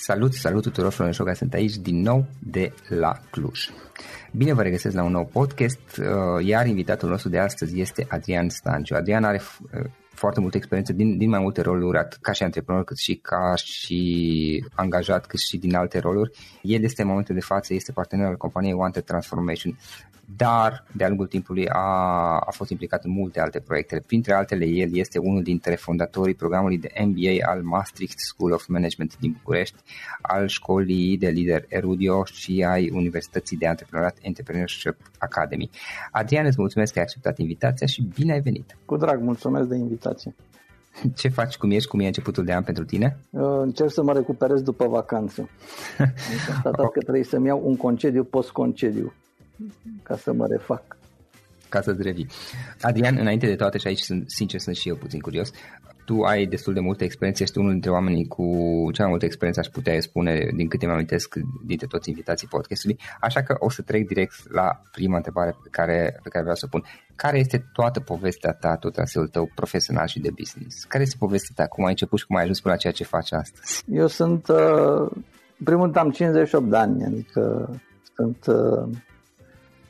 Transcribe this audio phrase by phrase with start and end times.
[0.00, 3.68] Salut, salut tuturor, Florin Șoga, sunt aici din nou de la Cluj.
[4.32, 8.48] Bine vă regăsesc la un nou podcast, uh, iar invitatul nostru de astăzi este Adrian
[8.48, 8.94] Stanciu.
[8.94, 9.40] Adrian are
[9.74, 13.14] uh, foarte multă experiență din, din mai multe roluri, atât ca și antreprenor, cât și
[13.14, 16.30] ca și angajat, cât și din alte roluri.
[16.62, 19.78] El este în momentul de față, este partener al companiei Wanted Transformation,
[20.36, 21.78] dar de-a lungul timpului a,
[22.38, 24.02] a fost implicat în multe alte proiecte.
[24.06, 29.18] Printre altele, el este unul dintre fondatorii programului de MBA al Maastricht School of Management
[29.18, 29.76] din București,
[30.22, 35.70] al școlii de lider Erudio și ai Universității de Antreprenoriat Entrepreneurship Academy.
[36.10, 38.76] Adrian, îți mulțumesc că ai acceptat invitația și bine ai venit!
[38.84, 40.34] Cu drag, mulțumesc de invitație.
[41.14, 43.18] Ce faci, cum ești, cum e începutul de an pentru tine?
[43.30, 45.40] Uh, Încerc să mă recuperez după vacanță.
[45.98, 46.12] Am
[46.46, 49.12] constatat că trebuie să-mi iau un concediu post-concediu
[50.02, 50.96] ca să mă refac.
[51.68, 52.26] ca să-ți revii.
[52.80, 55.50] Adrian, înainte de toate, și aici sunt, sincer sunt și eu puțin curios,
[56.04, 58.44] tu ai destul de multă experiență, ești unul dintre oamenii cu
[58.92, 61.34] cea mai multă experiență, aș putea spune, din câte mi amintesc
[61.66, 66.18] dintre toți invitații podcastului, așa că o să trec direct la prima întrebare pe care,
[66.22, 66.84] pe care vreau să o pun.
[67.16, 70.84] Care este toată povestea ta, tot traseul tău profesional și de business?
[70.84, 71.68] Care este povestea ta?
[71.68, 73.84] Cum ai început și cum ai ajuns până la ceea ce faci astăzi?
[73.90, 75.10] Eu sunt, uh,
[75.58, 77.70] în primul rând am 58 de ani, adică
[78.14, 78.88] sunt, uh,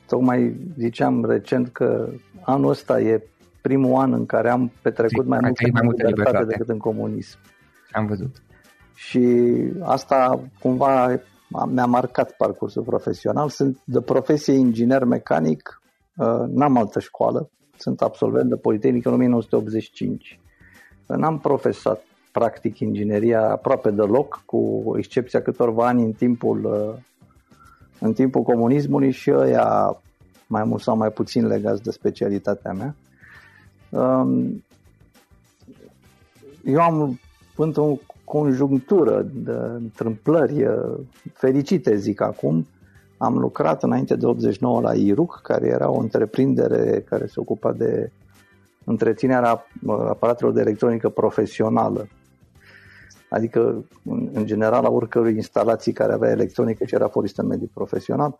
[0.09, 2.09] tocmai ziceam recent că
[2.41, 3.23] anul ăsta e
[3.61, 7.37] primul an în care am petrecut mai, mult mai multă libertate decât în comunism.
[7.91, 8.43] Am văzut.
[8.93, 11.19] Și asta cumva
[11.67, 13.49] mi-a marcat parcursul profesional.
[13.49, 15.81] Sunt de profesie inginer mecanic,
[16.15, 20.39] uh, n-am altă școală, sunt absolvent de Politehnică în 1985.
[21.05, 27.03] N-am profesat practic ingineria aproape deloc, cu excepția câtorva ani în timpul, uh,
[27.99, 29.97] în timpul comunismului și ăia
[30.47, 32.95] mai mult sau mai puțin legați de specialitatea mea.
[33.89, 34.63] Um,
[36.63, 37.19] eu am
[37.55, 40.97] într-o conjunctură de întâmplări uh,
[41.33, 42.67] fericite, zic acum,
[43.17, 48.11] am lucrat înainte de 89 la IRUC, care era o întreprindere care se ocupa de
[48.83, 52.07] întreținerea uh, aparatelor de electronică profesională.
[53.29, 53.85] Adică,
[54.33, 58.37] în general, a oricărui instalații care avea electronică și era folosită în mediul profesional.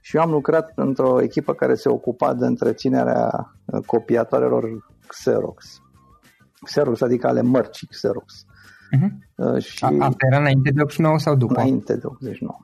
[0.00, 5.82] Și eu am lucrat într-o echipă care se ocupa de întreținerea uh, copiatoarelor Xerox.
[6.62, 8.44] Xerox, adică ale mărcii Xerox.
[8.96, 9.58] Uh-huh.
[9.58, 11.60] Și A, asta era înainte de 89 sau după?
[11.60, 12.58] Înainte de 89.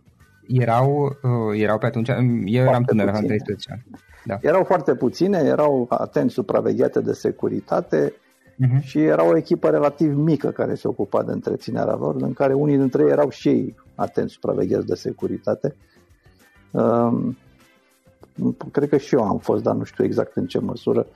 [0.49, 2.09] Erau, uh, erau pe atunci,
[2.45, 3.85] eu eram tânăr, aveam 13 ani.
[4.25, 4.39] Da.
[4.41, 8.13] Erau foarte puține, erau atent supravegheate de securitate
[8.63, 8.83] uh-huh.
[8.83, 12.77] și era o echipă relativ mică care se ocupa de întreținerea lor, în care unii
[12.77, 15.77] dintre ei erau și ei atent supravegheați de securitate.
[16.71, 17.37] Um,
[18.73, 21.07] cred că și eu am fost, dar nu știu exact în ce măsură.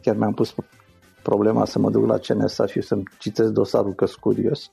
[0.00, 0.54] Chiar mi-am pus
[1.22, 4.70] problema să mă duc la CNSA și să-mi citesc dosarul că curios.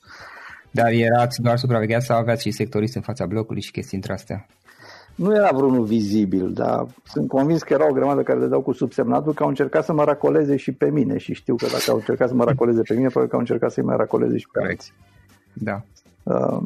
[0.72, 4.46] Dar erați doar supravegheați sau aveați și sectorist în fața blocului și chestii între astea?
[5.16, 8.72] Nu era vreunul vizibil, dar sunt convins că era o grămadă care le dau cu
[8.72, 11.96] subsemnatul că au încercat să mă racoleze și pe mine și știu că dacă au
[11.96, 14.60] încercat să mă racoleze pe mine, probabil că au încercat să-i mai racoleze și pe
[14.60, 14.80] Correct.
[14.80, 14.94] alții.
[15.54, 15.84] Da.
[16.24, 16.62] Uh,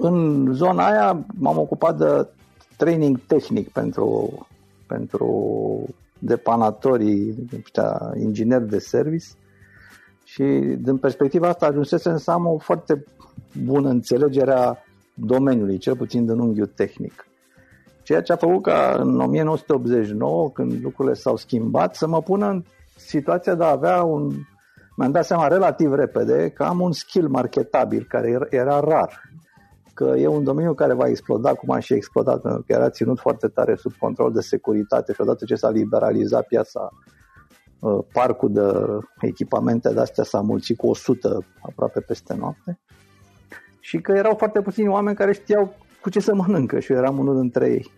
[0.00, 2.28] în zona aia m-am ocupat de
[2.76, 4.46] training tehnic pentru,
[4.86, 5.88] pentru
[6.18, 7.48] depanatorii,
[8.16, 9.26] ingineri de service
[10.24, 10.42] și
[10.78, 13.04] din perspectiva asta ajunsesem să am o foarte
[13.64, 14.76] bună înțelegere a
[15.14, 17.26] domeniului, cel puțin din unghiul tehnic.
[18.02, 22.64] Ceea ce a făcut ca în 1989, când lucrurile s-au schimbat, să mă pună în
[22.96, 24.32] situația de a avea un...
[24.96, 29.22] Mi-am dat seama relativ repede că am un skill marketabil care era rar
[29.94, 33.18] că e un domeniu care va exploda, cum a și explodat, pentru că era ținut
[33.18, 36.88] foarte tare sub control de securitate și odată ce s-a liberalizat piața,
[37.80, 38.62] uh, parcul de
[39.20, 42.80] echipamente de astea s-a mulțit cu 100 aproape peste noapte
[43.84, 47.18] și că erau foarte puțini oameni care știau cu ce să mănâncă și eu eram
[47.18, 47.90] unul dintre ei.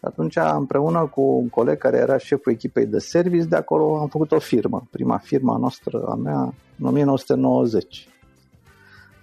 [0.00, 4.32] Atunci, împreună cu un coleg care era șeful echipei de service de acolo, am făcut
[4.32, 8.08] o firmă, prima firma noastră, a mea, în 1990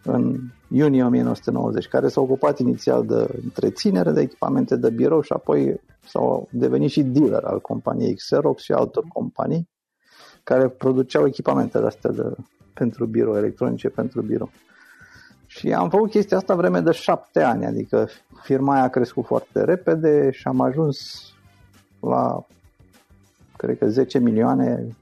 [0.04, 0.40] în
[0.70, 6.48] iunie 1990, care s-a ocupat inițial de întreținere de echipamente de birou și apoi s-au
[6.52, 9.70] devenit și dealer al companiei Xerox și altor companii
[10.44, 12.36] care produceau echipamente astea de,
[12.74, 14.50] pentru birou, electronice pentru birou.
[15.58, 18.08] Și am făcut chestia asta vreme de șapte ani, adică
[18.42, 21.22] firma aia a crescut foarte repede și am ajuns
[22.00, 22.46] la,
[23.56, 24.96] cred că 10 milioane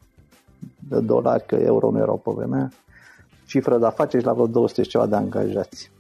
[0.89, 2.71] de dolari, că euro nu erau pe vremea,
[3.45, 5.91] cifră de afaceri și la vreo 200 ceva de angajați.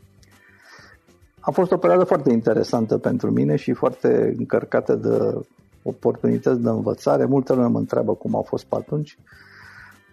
[1.39, 5.45] A fost o perioadă foarte interesantă pentru mine și foarte încărcată de
[5.83, 7.25] oportunități de învățare.
[7.25, 9.17] Multe lume mă întreabă cum a fost pe atunci.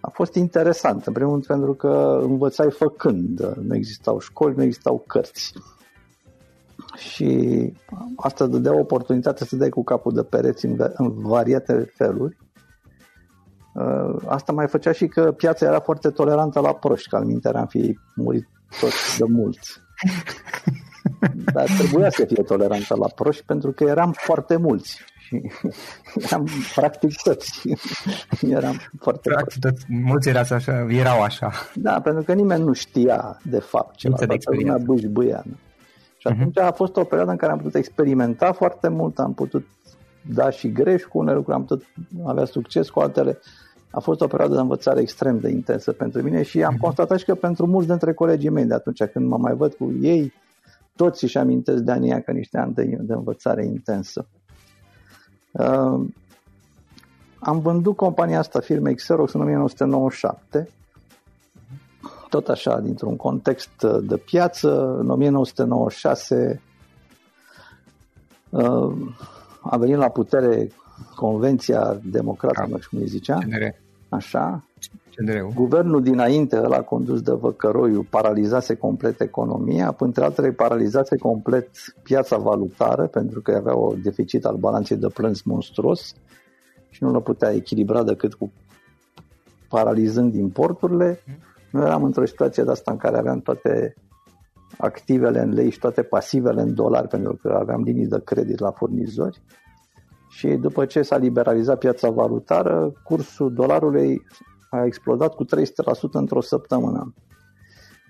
[0.05, 3.55] A fost interesant, în primul rând pentru că învățai făcând.
[3.55, 5.53] Nu existau școli, nu existau cărți.
[6.95, 7.71] Și
[8.15, 12.37] asta dădea oportunitatea să dai cu capul de pereți în, în variate feluri
[13.73, 17.49] Uh, asta mai făcea și că piața era foarte tolerantă la proști, că al minte
[17.49, 18.47] am fi murit
[18.79, 19.81] toți de mulți.
[21.53, 25.03] Dar trebuia să fie tolerantă la proști pentru că eram foarte mulți și
[26.15, 27.61] eram practic toți.
[28.41, 31.51] eram foarte practic, toți, mulți erați așa, erau așa.
[31.75, 35.43] Da, pentru că nimeni nu știa de fapt ceva, toată lumea bâșbâia.
[36.17, 36.39] Și mhm.
[36.39, 36.67] atunci uh-huh.
[36.67, 39.67] a fost o perioadă în care am putut experimenta foarte mult, am putut
[40.21, 41.85] da și greș cu unele lucruri, am putut
[42.25, 43.39] avea succes cu altele
[43.95, 46.81] a fost o perioadă de învățare extrem de intensă pentru mine și am mhm.
[46.81, 49.93] constatat și că pentru mulți dintre colegii mei de atunci când mă mai văd cu
[50.01, 50.33] ei,
[50.95, 54.27] toți își amintesc de anii ca niște ani de, de învățare intensă.
[55.53, 56.05] Uh,
[57.39, 60.69] am vândut compania asta firmei Xerox în 1997,
[62.29, 64.97] tot așa, dintr-un context de piață.
[64.99, 66.61] În 1996
[68.49, 68.91] uh,
[69.61, 70.71] a venit la putere
[71.15, 73.37] Convenția Democrată, nu știu cum îi zicea.
[73.37, 73.75] CNR.
[74.09, 74.63] Așa.
[75.15, 75.51] CNR-ul.
[75.55, 81.69] Guvernul dinainte, ăla condus de Văcăroiu, paralizase complet economia, printre altele paralizase complet
[82.03, 86.13] piața valutară, pentru că avea o deficit al balanței de plânți monstruos
[86.89, 88.51] și nu le putea echilibra decât cu
[89.69, 91.19] paralizând importurile.
[91.71, 93.93] Noi eram într-o situație de asta în care aveam toate
[94.77, 98.71] activele în lei și toate pasivele în dolari, pentru că aveam linii de credit la
[98.71, 99.41] furnizori.
[100.29, 104.21] Și după ce s-a liberalizat piața valutară, cursul dolarului
[104.73, 105.47] a explodat cu 300%
[106.11, 107.13] într-o săptămână.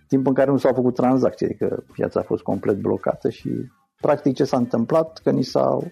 [0.07, 3.49] Timp în care nu s-au făcut tranzacții, adică piața a fost complet blocată și
[4.01, 5.91] practic ce s-a întâmplat, că ni s-au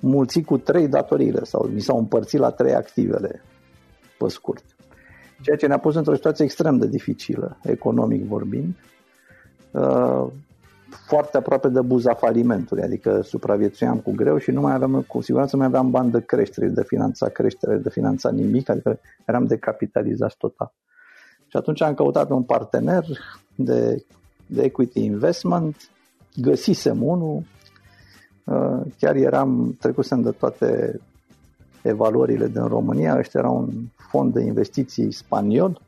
[0.00, 3.42] mulțit cu trei datoriile sau ni s-au împărțit la trei activele,
[4.18, 4.64] pe scurt.
[5.42, 8.74] Ceea ce ne-a pus într-o situație extrem de dificilă, economic vorbind,
[9.70, 10.26] uh,
[11.06, 15.56] foarte aproape de buza falimentului, adică supraviețuiam cu greu și nu mai aveam, cu siguranță
[15.56, 20.36] nu mai aveam bani de creștere, de finanța creștere, de finanța nimic, adică eram decapitalizați
[20.36, 20.72] total.
[21.46, 23.04] Și atunci am căutat un partener
[23.54, 24.04] de,
[24.46, 25.90] de equity investment,
[26.36, 27.42] găsisem unul,
[28.44, 31.00] uh, chiar eram, trecusem de toate
[31.82, 35.80] evaluările din România, ăștia era un fond de investiții spaniol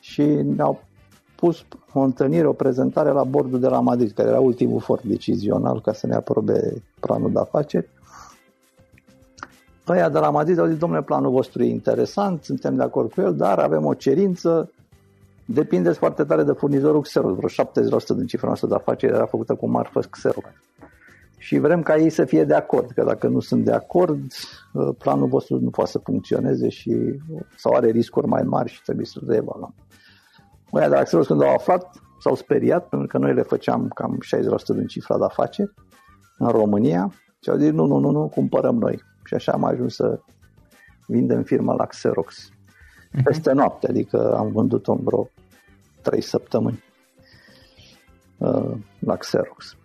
[0.00, 0.84] și ne-au
[1.44, 5.80] pus o întâlnire, o prezentare la bordul de la Madrid, care era ultimul for decizional
[5.80, 7.88] ca să ne aprobe planul de afaceri.
[9.88, 13.20] Ăia de la Madrid au zis, domnule, planul vostru e interesant, suntem de acord cu
[13.20, 14.70] el, dar avem o cerință,
[15.44, 19.54] depindeți foarte tare de furnizorul Xerox, vreo 70% din cifra noastră de afaceri era făcută
[19.54, 20.48] cu marfă Xerox.
[21.38, 24.20] Și vrem ca ei să fie de acord, că dacă nu sunt de acord,
[24.98, 27.20] planul vostru nu poate să funcționeze și
[27.56, 29.74] sau are riscuri mai mari și trebuie să le evaluăm.
[30.74, 31.90] Ăia de la Xerox când au aflat,
[32.20, 34.18] s-au speriat pentru că noi le făceam cam
[34.72, 35.74] 60% din cifra de afaceri
[36.38, 37.12] în România
[37.42, 39.02] și au zis nu, nu, nu, nu, cumpărăm noi.
[39.24, 40.20] Și așa am ajuns să
[41.06, 42.48] vindem firma la Xerox.
[43.24, 45.28] Peste noapte, adică am vândut-o în vreo
[46.02, 46.84] 3 săptămâni
[48.38, 49.76] uh, la Xerox.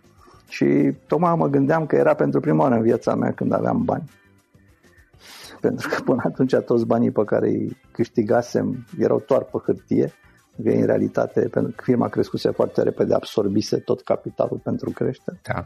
[0.48, 4.10] Și tocmai mă gândeam că era pentru prima oară în viața mea când aveam bani.
[5.60, 10.12] Pentru că până atunci toți banii pe care îi câștigasem erau doar pe hârtie
[10.62, 15.40] că în realitate, pentru că firma crescuse foarte repede, absorbise tot capitalul pentru creștere.
[15.42, 15.64] Da,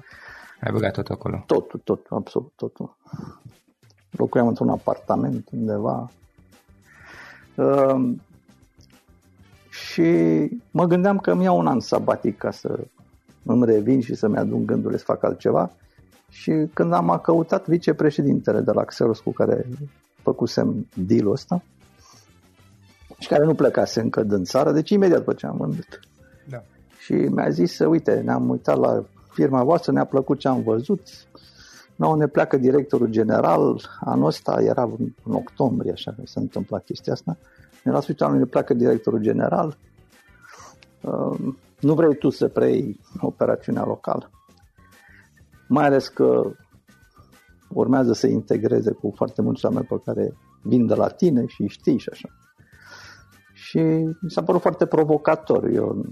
[0.60, 1.44] ai băgat tot acolo.
[1.46, 2.96] Totul, tot, absolut totul.
[4.10, 6.10] Locuiam într-un apartament undeva.
[7.54, 8.14] Uh,
[9.70, 10.02] și
[10.70, 12.78] mă gândeam că mi iau un an sabatic ca să
[13.42, 15.70] îmi revin și să-mi adun gândurile să fac altceva.
[16.28, 19.66] Și când am căutat vicepreședintele de la Xerox cu care
[20.22, 21.62] făcusem deal-ul ăsta,
[23.24, 26.00] și care nu plecase încă din țară, deci imediat după ce am vândut.
[26.50, 26.62] Da.
[26.98, 31.00] Și mi-a zis, uite, ne-am uitat la firma voastră, ne-a plăcut ce am văzut,
[31.96, 34.82] nu, ne pleacă directorul general, anul ăsta era
[35.24, 37.36] în octombrie, așa că se întâmpla chestia asta,
[37.82, 39.76] ne la sfârșitul anului ne pleacă directorul general,
[41.00, 44.30] uh, nu vrei tu să preiei operațiunea locală.
[45.68, 46.42] Mai ales că
[47.68, 51.98] urmează să integreze cu foarte mulți oameni pe care vin de la tine și știi
[51.98, 52.28] și așa.
[53.74, 53.80] Și
[54.20, 55.64] mi s-a părut foarte provocator.
[55.64, 56.06] Eu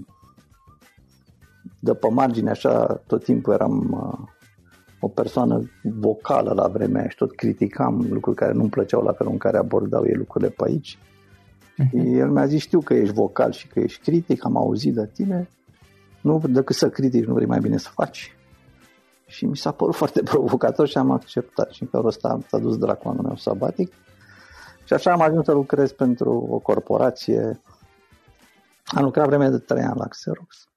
[1.79, 4.29] de pe margine așa tot timpul eram uh,
[4.99, 9.31] o persoană vocală la vremea aia și tot criticam lucruri care nu-mi plăceau la felul
[9.31, 10.97] în care abordau ei lucrurile pe aici.
[10.97, 12.05] Uh-huh.
[12.05, 15.49] El mi-a zis, știu că ești vocal și că ești critic, am auzit de tine,
[16.21, 18.35] nu decât să critici, nu vrei mai bine să faci.
[19.27, 21.71] Și mi s-a părut foarte provocator și am acceptat.
[21.71, 23.93] Și în felul ăsta am dus dracu anul meu sabatic.
[24.83, 27.61] Și așa am ajuns să lucrez pentru o corporație.
[28.85, 30.67] Am lucrat vreme de 3 ani la Xerox.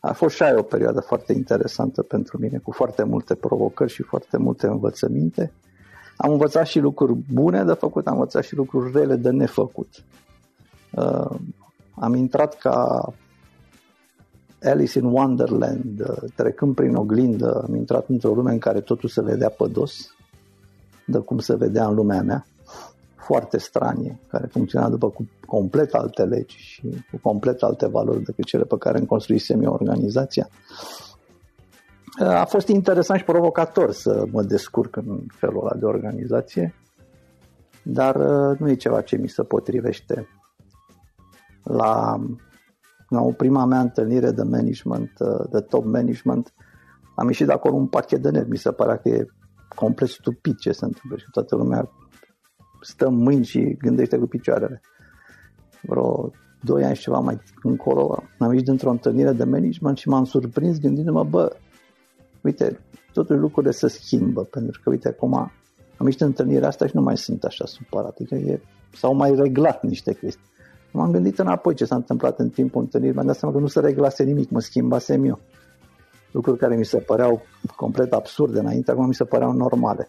[0.00, 4.02] A fost și aia o perioadă foarte interesantă pentru mine, cu foarte multe provocări și
[4.02, 5.52] foarte multe învățăminte.
[6.16, 10.04] Am învățat și lucruri bune de făcut, am învățat și lucruri rele de nefăcut.
[10.90, 11.30] Uh,
[11.94, 13.08] am intrat ca
[14.62, 19.22] Alice in Wonderland, uh, trecând prin oglindă, am intrat într-o lume în care totul se
[19.22, 20.14] vedea pe dos,
[21.06, 22.46] de cum se vedea în lumea mea
[23.24, 28.44] foarte stranie, care funcționa după cu complet alte legi și cu complet alte valori decât
[28.44, 30.48] cele pe care îmi construisem eu organizația.
[32.18, 36.74] A fost interesant și provocator să mă descurc în felul ăla de organizație,
[37.82, 40.28] dar uh, nu e ceva ce mi se potrivește.
[41.62, 42.20] La,
[43.08, 46.52] la o prima mea întâlnire de management, uh, de top management,
[47.14, 48.50] am ieșit de acolo un pachet de nervi.
[48.50, 49.26] Mi se părea că e
[49.74, 51.90] complet stupid ce se întâmplă și toată lumea
[52.84, 54.80] stă în mâini și gândește cu picioarele.
[55.82, 60.24] Vreo doi ani și ceva mai încolo am ieșit dintr-o întâlnire de management și m-am
[60.24, 61.56] surprins gândindu-mă, bă,
[62.40, 62.80] uite,
[63.12, 65.34] totuși lucrurile se schimbă, pentru că, uite, acum
[65.96, 68.60] am ieșit în întâlnirea asta și nu mai sunt așa supărat, adică e,
[68.92, 70.52] s-au mai reglat niște chestii.
[70.92, 73.80] M-am gândit înapoi ce s-a întâmplat în timpul întâlnirii, mi-am dat seama că nu se
[73.80, 75.40] reglase nimic, mă schimbasem eu.
[76.30, 77.42] Lucruri care mi se păreau
[77.76, 80.08] complet absurde înainte, acum mi se păreau normale.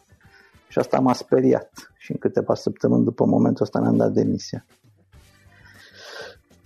[0.76, 1.92] Și asta m-a speriat.
[1.98, 4.66] Și în câteva săptămâni după momentul ăsta mi-am dat demisia.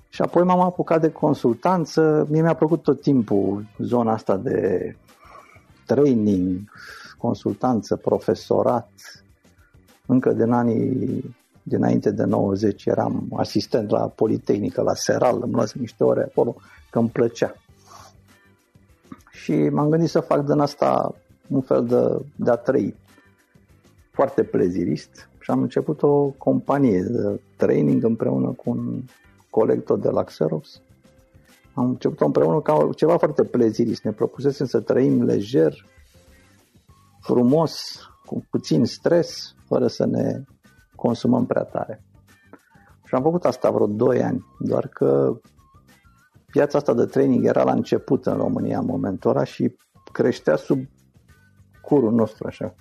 [0.09, 2.27] Și apoi m-am apucat de consultanță.
[2.29, 4.95] Mie mi-a plăcut tot timpul zona asta de
[5.85, 6.71] training,
[7.17, 8.89] consultanță, profesorat.
[10.05, 16.03] Încă din anii dinainte de 90 eram asistent la Politehnică, la Seral, îmi luasem niște
[16.03, 16.55] ore acolo,
[16.91, 17.55] că îmi plăcea.
[19.31, 21.15] Și m-am gândit să fac din asta
[21.47, 22.95] un fel de, de a trăi
[24.11, 29.03] foarte plezirist și am început o companie de training împreună cu un
[29.49, 30.81] coleg tot de la Xerox.
[31.73, 34.03] Am început împreună ca ceva foarte plezirist.
[34.03, 35.85] Ne propusesem să trăim lejer,
[37.21, 40.43] frumos, cu puțin stres, fără să ne
[40.95, 42.03] consumăm prea tare.
[43.05, 45.39] Și am făcut asta vreo 2 ani, doar că
[46.51, 49.75] piața asta de training era la început în România în momentul ăla și
[50.11, 50.79] creștea sub
[51.81, 52.75] curul nostru așa.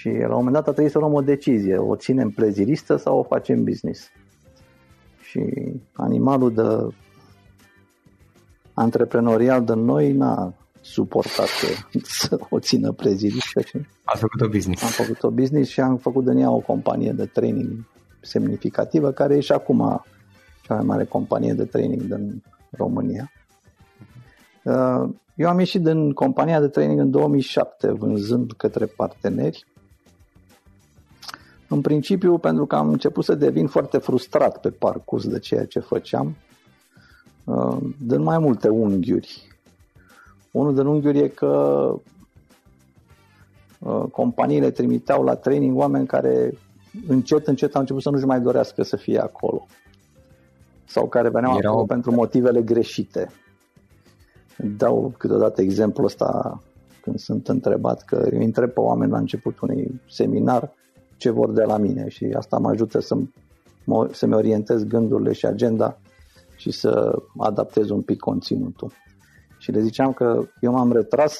[0.00, 3.18] Și la un moment dat a trebuit să luăm o decizie, o ținem pleziristă sau
[3.18, 4.08] o facem business.
[5.22, 5.40] Și
[5.92, 6.94] animalul de
[8.74, 11.48] antreprenorial de noi n-a suportat
[12.02, 13.60] să o țină pleziristă.
[13.60, 14.82] Și a făcut o business.
[14.82, 17.84] Am făcut o business și am făcut din ea o companie de training
[18.20, 20.04] semnificativă, care e și acum
[20.62, 23.32] cea mai mare companie de training din România.
[24.64, 29.68] Uh, eu am ieșit din compania de training în 2007, vânzând către parteneri
[31.72, 35.78] în principiu, pentru că am început să devin foarte frustrat pe parcurs de ceea ce
[35.78, 36.36] făceam,
[37.44, 39.48] uh, din mai multe unghiuri.
[40.50, 41.94] Unul din unghiuri e că
[43.78, 46.58] uh, companiile trimiteau la training oameni care
[47.08, 49.66] încet, încet au început să nu-și mai dorească să fie acolo.
[50.84, 51.72] Sau care veneau Erau...
[51.72, 53.30] acolo pentru motivele greșite.
[54.56, 56.62] Dau câteodată exemplul ăsta
[57.00, 60.78] când sunt întrebat că îi întreb pe oameni la început unui seminar
[61.20, 63.16] ce vor de la mine și asta mă ajută să
[63.84, 65.98] mă, să-mi orientez gândurile și agenda
[66.56, 68.92] și să adaptez un pic conținutul.
[69.58, 71.38] Și le ziceam că eu m-am retras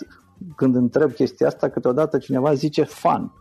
[0.56, 3.32] când întreb chestia asta, câteodată cineva zice fan.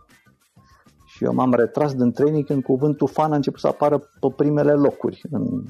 [1.06, 4.72] Și eu m-am retras din training când cuvântul fan a început să apară pe primele
[4.72, 5.64] locuri în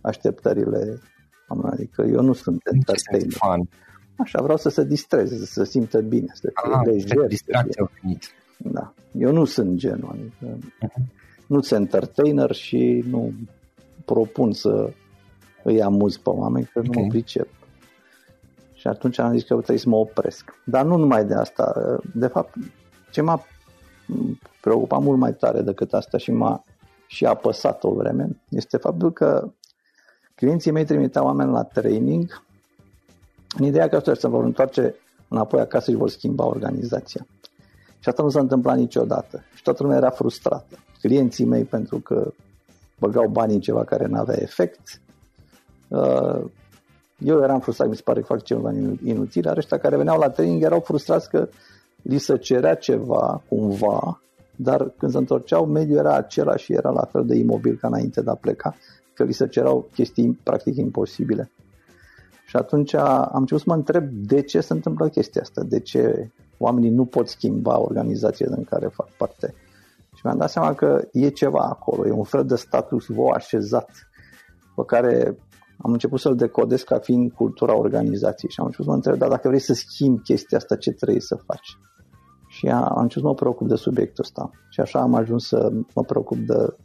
[0.00, 1.00] așteptările
[1.60, 3.32] Adică eu nu sunt entertainer.
[3.32, 3.68] Fan.
[4.16, 7.26] Așa, vreau să se distreze, să se simtă bine, să fie ah, lejer.
[7.26, 7.90] Distracție
[8.64, 8.94] da.
[9.18, 11.02] Eu nu sunt genul, adică uh-huh.
[11.46, 13.32] nu sunt entertainer și nu
[14.04, 14.92] propun să
[15.62, 16.90] îi amuz pe oameni, că okay.
[16.94, 17.48] nu mă pricep.
[18.74, 20.54] Și atunci am zis că trebuie să mă opresc.
[20.64, 21.98] Dar nu numai de asta.
[22.14, 22.54] De fapt,
[23.10, 23.46] ce m-a
[24.60, 26.64] preocupat mult mai tare decât asta și m-a
[27.06, 29.52] și apăsat o vreme este faptul că
[30.34, 32.42] clienții mei trimiteau oameni la training
[33.58, 34.94] în ideea că să vor întoarce
[35.28, 37.26] înapoi acasă și vor schimba organizația.
[38.02, 39.42] Și asta nu s-a întâmplat niciodată.
[39.54, 40.78] Și toată lumea era frustrată.
[41.00, 42.32] Clienții mei pentru că
[42.98, 45.00] băgau bani în ceva care nu avea efect.
[45.88, 46.44] Uh,
[47.18, 48.72] eu eram frustrat, mi se pare că fac ceva
[49.04, 51.48] inutil, iar ăștia care veneau la training erau frustrați că
[52.02, 54.20] li se cerea ceva, cumva,
[54.56, 58.22] dar când se întorceau, mediul era același și era la fel de imobil ca înainte
[58.22, 58.74] de a pleca,
[59.14, 61.50] că li se cerau chestii practic imposibile.
[62.46, 66.30] Și atunci am început să mă întreb de ce se întâmplă chestia asta, de ce
[66.62, 69.54] oamenii nu pot schimba organizația în care fac parte.
[70.14, 73.90] Și mi-am dat seama că e ceva acolo, e un fel de status quo așezat
[74.76, 75.36] pe care
[75.78, 79.28] am început să-l decodez ca fiind cultura organizației și am început să mă întreb, dar
[79.28, 81.76] dacă vrei să schimbi chestia asta, ce trebuie să faci?
[82.48, 84.50] Și am început să mă preocup de subiectul ăsta.
[84.70, 86.76] Și așa am ajuns să mă preocup de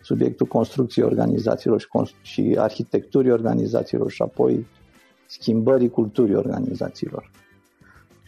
[0.00, 1.88] subiectul construcției organizațiilor și,
[2.22, 4.66] și arhitecturii organizațiilor și apoi
[5.26, 7.30] schimbării culturii organizațiilor.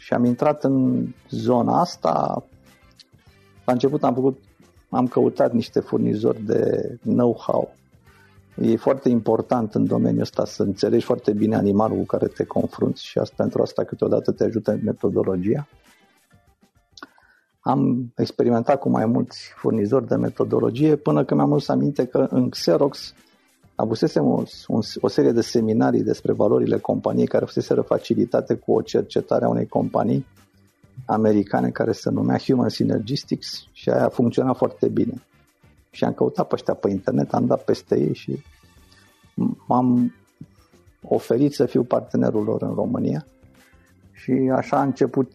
[0.06, 2.44] Și am intrat în zona asta.
[3.64, 4.38] La început am făcut,
[4.88, 7.74] am căutat niște furnizori de know-how.
[8.56, 13.04] E foarte important în domeniul ăsta să înțelegi foarte bine animalul cu care te confrunți
[13.04, 15.68] și asta, pentru asta câteodată te ajută metodologia.
[17.60, 22.48] Am experimentat cu mai mulți furnizori de metodologie până când mi-am adus aminte că în
[22.48, 23.14] Xerox
[23.76, 28.82] avusesem o, un, o serie de seminarii despre valorile companiei care fuseseră facilitate cu o
[28.82, 30.26] cercetare a unei companii
[31.06, 35.22] americane care se numea Human Synergistics și aia a funcționat foarte bine.
[35.90, 38.42] Și am căutat pe ăștia pe internet, am dat peste ei și
[39.66, 40.14] m-am
[41.02, 43.26] oferit să fiu partenerul lor în România
[44.12, 45.32] și așa a început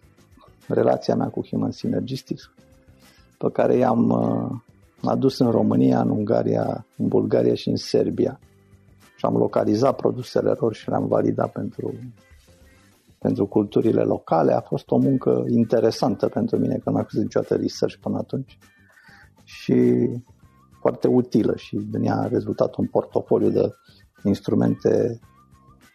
[0.67, 2.51] relația mea cu Human Synergistics
[3.37, 4.11] pe care i-am
[5.03, 8.39] uh, adus în România, în Ungaria, în Bulgaria și în Serbia
[9.15, 11.93] și am localizat produsele lor și le-am validat pentru,
[13.17, 14.53] pentru culturile locale.
[14.53, 18.57] A fost o muncă interesantă pentru mine, că nu am făcut niciodată research până atunci
[19.43, 20.09] și
[20.79, 23.71] foarte utilă și din ea a rezultat un portofoliu de
[24.23, 25.19] instrumente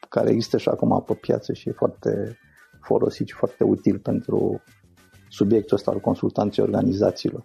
[0.08, 2.38] care există și acum pe piață și e foarte
[2.80, 4.62] folosit și foarte util pentru
[5.28, 7.44] subiectul ăsta al consultanței organizațiilor.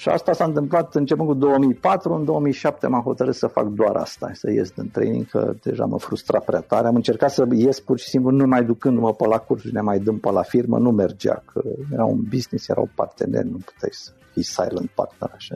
[0.00, 4.30] Și asta s-a întâmplat începând cu 2004, în 2007 m-am hotărât să fac doar asta,
[4.32, 6.86] să ies din training, că deja mă frustra prea tare.
[6.86, 9.98] Am încercat să ies pur și simplu, nu mai ducându-mă pe la cursuri, ne mai
[9.98, 14.10] dăm pe la firmă, nu mergea, că era un business, erau parteneri, nu puteai să
[14.32, 15.54] fii silent partner așa.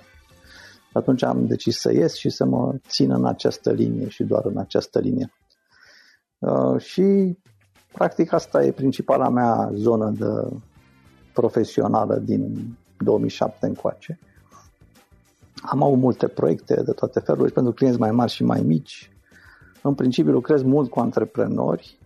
[0.93, 4.59] Atunci am decis să ies și să mă țin în această linie și doar în
[4.59, 5.33] această linie.
[6.39, 7.39] Uh, și
[7.93, 10.57] practic asta e principala mea zonă de
[11.33, 14.19] profesională din 2007 încoace.
[15.67, 19.11] Am avut multe proiecte de toate felurile pentru clienți mai mari și mai mici.
[19.83, 21.99] În principiu lucrez mult cu antreprenori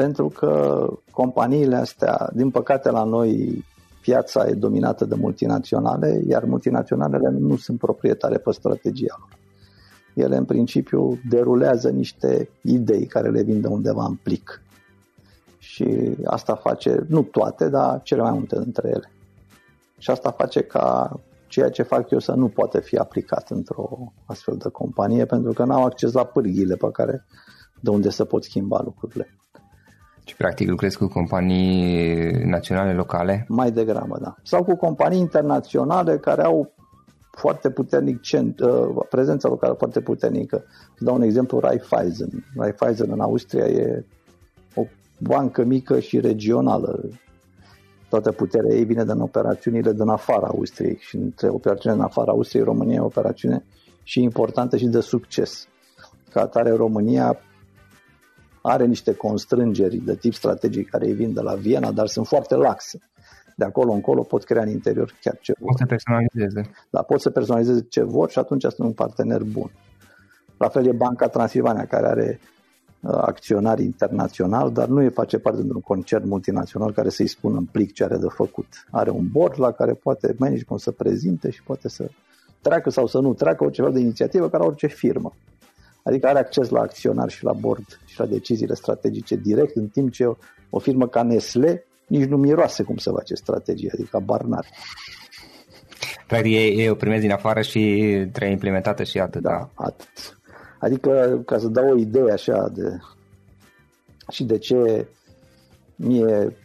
[0.00, 3.64] pentru că companiile astea, din păcate la noi
[4.02, 9.38] piața e dominată de multinaționale, iar multinaționalele nu sunt proprietare pe strategia lor.
[10.14, 14.62] Ele în principiu derulează niște idei care le vin de undeva în plic.
[15.58, 19.12] Și asta face, nu toate, dar cele mai multe dintre ele.
[19.98, 21.20] Și asta face ca
[21.50, 25.64] ceea ce fac eu să nu poate fi aplicat într-o astfel de companie pentru că
[25.64, 27.24] n-au acces la pârghile pe care
[27.80, 29.34] de unde se pot schimba lucrurile.
[30.24, 33.44] Și practic lucrezi cu companii naționale, locale?
[33.48, 34.34] Mai degrabă, da.
[34.42, 36.72] Sau cu companii internaționale care au
[37.30, 40.64] foarte puternic cent, uh, prezența locală foarte puternică.
[40.96, 42.46] Să dau un exemplu, Raiffeisen.
[42.56, 44.04] Raiffeisen în Austria e
[44.74, 44.82] o
[45.18, 47.08] bancă mică și regională
[48.10, 52.64] toată puterea ei vine din operațiunile din afara Austriei și între operațiunile din afara Austriei,
[52.64, 53.64] România e o operațiune
[54.02, 55.68] și importantă și de succes.
[56.30, 57.38] Ca atare, România
[58.62, 62.54] are niște constrângeri de tip strategic care îi vin de la Viena, dar sunt foarte
[62.54, 62.98] laxe.
[63.56, 65.68] De acolo încolo pot crea în interior chiar ce vor.
[65.68, 66.70] Pot să personalizeze.
[66.90, 69.70] Da, pot să personalizeze ce vor și atunci sunt un partener bun.
[70.58, 72.59] La fel e Banca Transilvania, care are Uh,
[73.02, 77.92] acționar internațional, dar nu e face parte dintr-un concert multinațional care să-i spună în plic
[77.92, 78.66] ce are de făcut.
[78.90, 82.10] Are un board la care poate management să prezinte și poate să
[82.60, 85.32] treacă sau să nu treacă orice fel de inițiativă ca la orice firmă.
[86.02, 90.12] Adică are acces la acționar și la board și la deciziile strategice direct, în timp
[90.12, 90.24] ce
[90.70, 94.66] o firmă ca Nestle nici nu miroase cum să face strategie, adică barnar.
[96.26, 97.80] Practic ei, ei o primesc din afară și
[98.32, 99.42] trebuie implementată și atât.
[99.42, 100.39] Da, atât.
[100.80, 102.98] Adică, ca să dau o idee așa de
[104.30, 105.08] și de ce
[105.96, 106.56] mie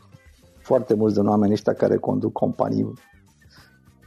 [0.60, 2.93] foarte mulți din oamenii ăștia care conduc companii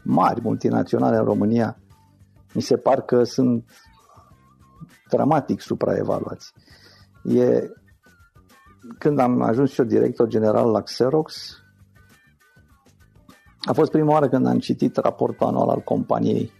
[0.02, 1.78] mari, multinaționale în România,
[2.54, 3.70] mi se par că sunt
[5.10, 6.52] dramatic supraevaluați.
[7.24, 7.70] E,
[8.98, 11.56] când am ajuns și eu director general la Xerox,
[13.60, 16.52] a fost prima oară când am citit raportul anual al companiei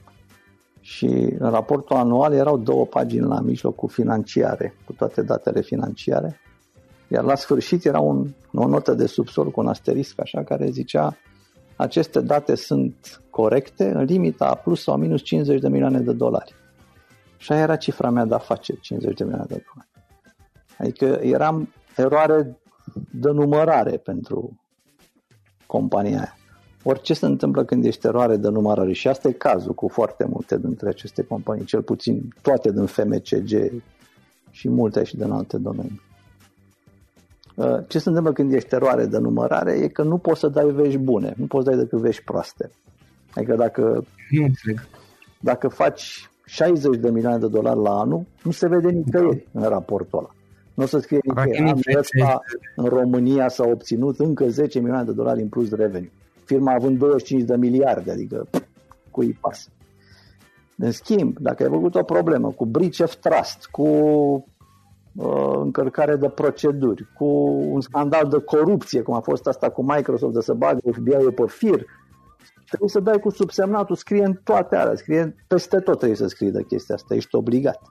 [0.89, 1.07] și
[1.39, 6.41] în raportul anual erau două pagini la mijloc cu financiare, cu toate datele financiare,
[7.09, 11.17] iar la sfârșit era un, o notă de subsol cu un asterisc așa care zicea
[11.77, 16.55] aceste date sunt corecte în limita a plus sau minus 50 de milioane de dolari.
[17.37, 19.91] Și aia era cifra mea de afaceri, 50 de milioane de dolari.
[20.79, 22.59] Adică eram eroare
[23.11, 24.61] de numărare pentru
[25.67, 26.39] compania aia
[26.83, 30.59] orice se întâmplă când ești eroare de numărare și asta e cazul cu foarte multe
[30.59, 33.83] dintre aceste companii, cel puțin toate din FMCG
[34.51, 36.01] și multe și din alte domenii.
[37.55, 40.71] Uh, ce se întâmplă când ești eroare de numărare e că nu poți să dai
[40.71, 42.71] vești bune, nu poți să dai decât vești proaste.
[43.35, 44.05] Adică dacă,
[45.41, 50.19] dacă faci 60 de milioane de dolari la anul, nu se vede nicăieri în raportul
[50.19, 50.31] ăla.
[50.75, 51.59] Nu o să scrie nicăieri.
[51.59, 52.41] Anul ăsta
[52.77, 56.13] în România s-a obținut încă 10 milioane de dolari în plus de revenue
[56.49, 58.47] firma având 25 de miliarde, adică
[59.11, 59.69] cui pasă.
[60.77, 63.89] În schimb, dacă ai făcut o problemă cu breach of trust, cu
[65.17, 67.25] uh, încărcare de proceduri, cu
[67.71, 71.45] un scandal de corupție, cum a fost asta cu Microsoft, de să bagă FBI-ul pe
[71.47, 71.85] fir,
[72.67, 76.51] trebuie să dai cu subsemnatul, scrie în toate alea, scrie peste tot trebuie să scrie
[76.51, 77.83] de chestia asta, ești obligat.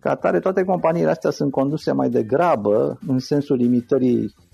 [0.00, 4.49] Ca atare, toate companiile astea sunt conduse mai degrabă în sensul limitării, uh,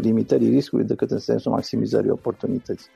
[0.00, 2.90] limitării riscului decât în sensul maximizării oportunității.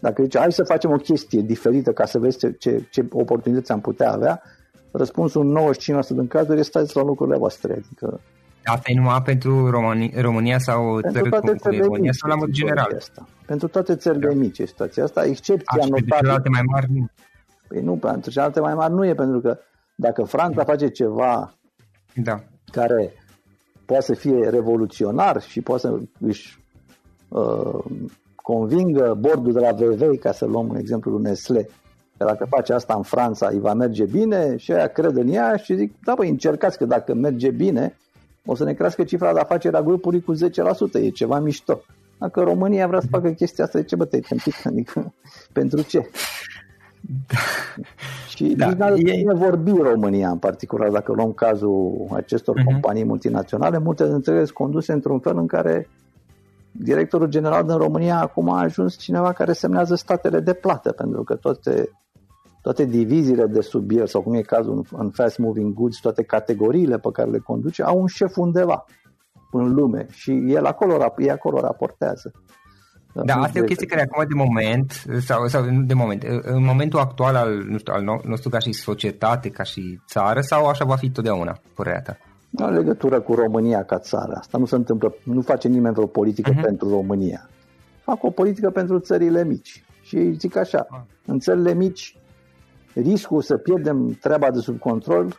[0.00, 3.72] Dacă zice, hai să facem o chestie diferită ca să vezi ce, ce, ce oportunități
[3.72, 4.42] am putea avea,
[4.90, 5.72] răspunsul în
[6.04, 7.72] 95% din cazuri este stați la lucrurile voastre.
[7.72, 8.20] Adică,
[8.64, 12.10] Asta e numai pentru România, România sau pentru țări toate cum, cum e țările România
[12.10, 12.84] mici sau la mod este general?
[12.84, 13.28] situația Asta.
[13.46, 14.34] Pentru toate țările Da.
[14.34, 16.16] mici e situația asta, excepția Așa, pentru notabilă.
[16.18, 17.06] celelalte mai mari nu.
[17.68, 19.58] Păi nu, pentru celelalte mai mari nu e, pentru că
[19.94, 21.54] dacă Franța face ceva
[22.14, 22.42] Da.
[22.72, 23.12] care
[23.86, 26.62] poate să fie revoluționar și poate să își
[27.28, 27.84] uh,
[28.34, 31.68] convingă bordul de la VV, ca să luăm un exemplu lui Nestlé,
[32.16, 35.56] că dacă face asta în Franța îi va merge bine și aia cred în ea
[35.56, 37.96] și zic, da băi, încercați că dacă merge bine,
[38.46, 40.38] o să ne crească cifra de afaceri a grupului cu 10%,
[40.92, 41.80] e ceva mișto.
[42.18, 44.54] Dacă România vrea să facă chestia asta, de ce bă, te-ai tâmpit?
[44.64, 45.14] Adică,
[45.52, 46.10] pentru ce?
[48.36, 52.64] Și Da, da, nici e- nu vorbi România în particular, dacă luăm cazul acestor Mhm.
[52.64, 55.88] companii multinaționale, multe dintre ele sunt conduse într-un fel în care
[56.72, 61.34] directorul general din România acum a ajuns cineva care semnează statele de plată, pentru că
[61.34, 61.88] toate,
[62.62, 66.22] toate diviziile de sub el, sau cum e cazul în- în Fast Moving Goods, toate
[66.22, 68.84] categoriile pe care le conduce, au un șef undeva
[69.52, 72.32] în lume și el acolo, rap- ei acolo raportează.
[73.24, 76.64] Da, asta e o chestie care acum de moment, sau, sau nu de moment, în
[76.64, 80.66] momentul actual al, nu știu, al no- nostru ca și societate, ca și țară, sau
[80.66, 82.16] așa va fi totdeauna, părerea ta?
[82.50, 84.32] Nu are legătură cu România ca țară.
[84.38, 86.58] Asta nu se întâmplă, nu face nimeni vreo politică Mhm.
[86.58, 86.64] uh-huh.
[86.64, 87.48] pentru România.
[88.02, 89.84] Fac o politică pentru țările mici.
[90.02, 90.98] Și ei zic așa, Ah.
[91.26, 92.16] în țările mici
[92.94, 95.34] riscul să pierdem treaba de sub control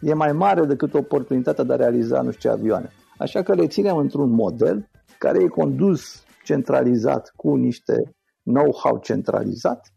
[0.00, 2.90] e mai mare decât oportunitatea de a realiza nu știu ce avioane.
[3.18, 9.92] Așa că le ținem într-un model care e condus centralizat cu niște know-how centralizat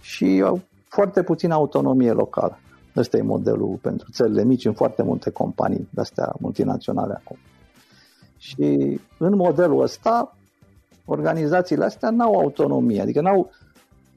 [0.00, 2.58] și au foarte puțină autonomie locală.
[2.96, 7.36] Ăsta e modelul pentru țările mici în foarte multe companii de-astea multinaționale acum.
[8.36, 10.36] Și în modelul ăsta,
[11.04, 13.50] organizațiile astea n-au autonomie, adică n-au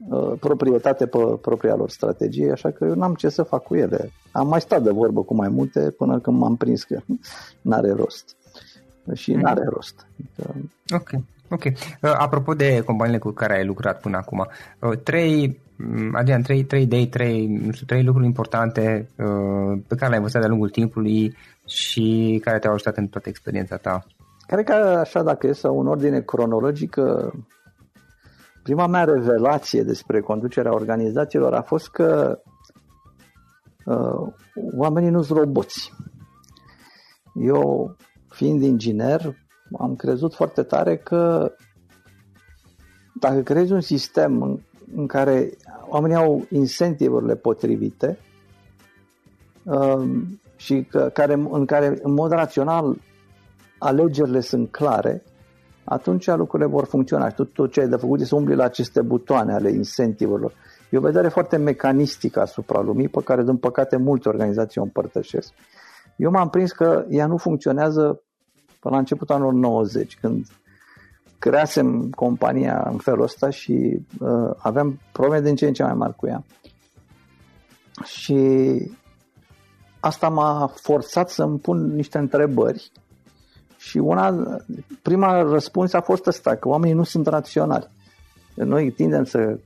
[0.08, 4.10] uh, proprietate pe propria lor strategie, așa că eu n-am ce să fac cu ele.
[4.32, 7.00] Am mai stat de vorbă cu mai multe până când m-am prins că
[7.60, 8.36] n-are rost.
[9.14, 10.06] Și n-are rost.
[10.12, 10.54] Adică,
[10.94, 11.10] Ok,
[11.50, 11.64] ok.
[11.64, 14.46] Uh, apropo de companiile cu care ai lucrat până acum,
[14.80, 19.94] uh, trei, um, Adrian, trei, trei idei, trei, nu știu, trei lucruri importante uh, pe
[19.94, 24.06] care le-ai învățat de-a lungul timpului și care te-au ajutat în toată experiența ta.
[24.46, 27.32] Cred că așa, dacă e să în ordine cronologică,
[28.62, 32.38] prima mea revelație despre conducerea organizațiilor a fost că
[33.84, 34.32] uh,
[34.76, 35.92] oamenii nu sunt roboți.
[37.34, 37.96] Eu,
[38.28, 39.36] fiind inginer,
[39.78, 41.52] am crezut foarte tare că
[43.20, 44.58] dacă creezi un sistem în,
[44.96, 45.50] în care
[45.88, 48.18] oamenii au incentivurile potrivite
[49.62, 52.96] um, și că, care, în care în mod rațional
[53.78, 55.22] alegerile sunt clare,
[55.84, 58.64] atunci lucrurile vor funcționa și tot, tot ce ai de făcut este să umbli la
[58.64, 60.52] aceste butoane ale incentivurilor.
[60.90, 65.52] E o vedere foarte mecanistică asupra lumii, pe care, din păcate, multe organizații o împărtășesc.
[66.16, 68.22] Eu m-am prins că ea nu funcționează
[68.86, 70.46] până la începutul anilor 90, când
[71.38, 76.16] creasem compania în felul ăsta și uh, aveam probleme din ce în ce mai mari
[76.16, 76.44] cu ea.
[78.04, 78.36] Și
[80.00, 82.92] asta m-a forțat să-mi pun niște întrebări
[83.76, 84.56] și una,
[85.02, 87.88] prima răspuns a fost asta, că oamenii nu sunt raționali.
[88.54, 89.58] Noi tindem să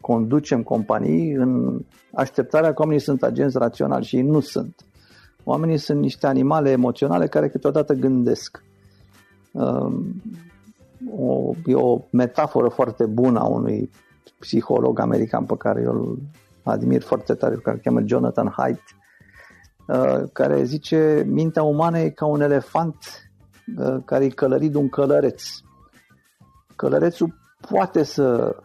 [0.00, 1.80] conducem companii în
[2.14, 4.84] așteptarea că oamenii sunt agenți raționali și ei nu sunt.
[5.44, 8.62] Oamenii sunt niște animale emoționale care câteodată gândesc.
[9.52, 10.22] Um,
[11.18, 13.90] o, e o metaforă foarte bună a unui
[14.38, 16.18] psiholog american pe care eu îl
[16.62, 18.82] admir foarte tare, care îl cheamă Jonathan Haidt,
[19.86, 22.96] uh, care zice mintea umană e ca un elefant
[23.78, 25.42] uh, care e călărit de un călăreț.
[26.76, 27.34] Călărețul
[27.68, 28.56] poate să,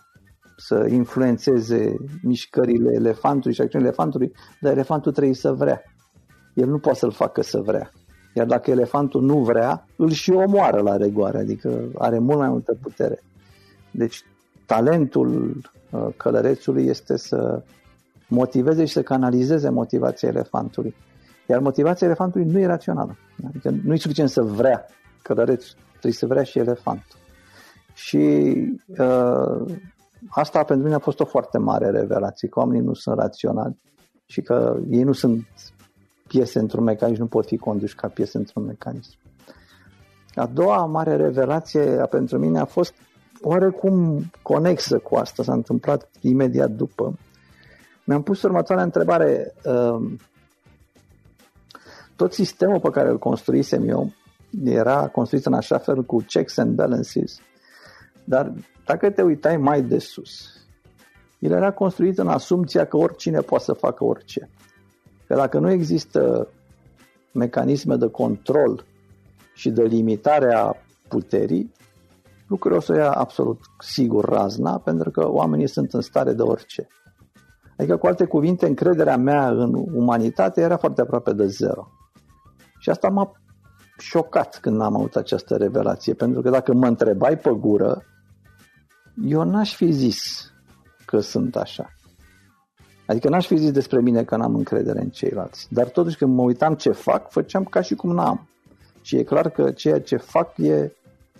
[0.58, 5.82] să influențeze mișcările elefantului și acțiunile elefantului, dar elefantul trebuie să vrea.
[6.56, 7.92] El nu poate să-l facă să vrea.
[8.34, 12.78] Iar dacă elefantul nu vrea, îl și omoară la regoare, adică are mult mai multă
[12.82, 13.24] putere.
[13.92, 14.26] Deci
[14.66, 17.64] talentul uh, călărețului este să
[18.28, 20.96] motiveze și să canalizeze motivația elefantului.
[21.48, 23.18] Iar motivația elefantului nu e rațională.
[23.48, 24.86] Adică nu e suficient să vrea
[25.22, 27.20] călărețul, trebuie să vrea și elefantul.
[27.94, 28.18] Și
[28.88, 29.76] uh,
[30.30, 33.78] asta pentru mine a fost o foarte mare revelație, că oamenii nu sunt raționali
[34.26, 35.48] și că ei nu sunt
[36.36, 39.18] piese într-un mecanism, nu pot fi conduși ca piese într-un mecanism.
[40.34, 42.94] A doua mare revelație pentru mine a fost
[43.42, 47.18] oarecum conexă cu asta, s-a întâmplat imediat după.
[48.04, 49.54] Mi-am pus următoarea întrebare.
[49.64, 50.20] Um,
[52.16, 54.12] tot sistemul pe care îl construisem eu
[54.64, 57.40] era construit în așa fel cu checks and balances,
[58.24, 58.54] dar
[58.86, 60.54] dacă te uitai mai de sus,
[61.40, 64.50] el era construit în asumția că oricine poate să facă orice.
[65.28, 66.48] Că dacă nu există
[67.34, 68.86] mecanisme de control
[69.54, 70.74] și de limitare a
[71.08, 71.72] puterii,
[72.48, 76.88] lucrurile o să ia absolut sigur razna, pentru că oamenii sunt în stare de orice.
[77.78, 81.88] Adică, cu alte cuvinte, încrederea mea în umanitate era foarte aproape de zero.
[82.80, 83.32] Și asta m-a
[83.98, 88.04] șocat când am avut această revelație, pentru că dacă mă întrebai pe gură,
[89.24, 90.52] eu n-aș fi zis
[91.06, 91.95] că sunt așa.
[93.06, 95.68] Adică n-aș fi zis despre mine că n-am încredere în ceilalți.
[95.70, 98.48] Dar totuși când mă uitam ce fac, făceam ca și cum n-am.
[99.02, 100.92] Și e clar că ceea ce fac e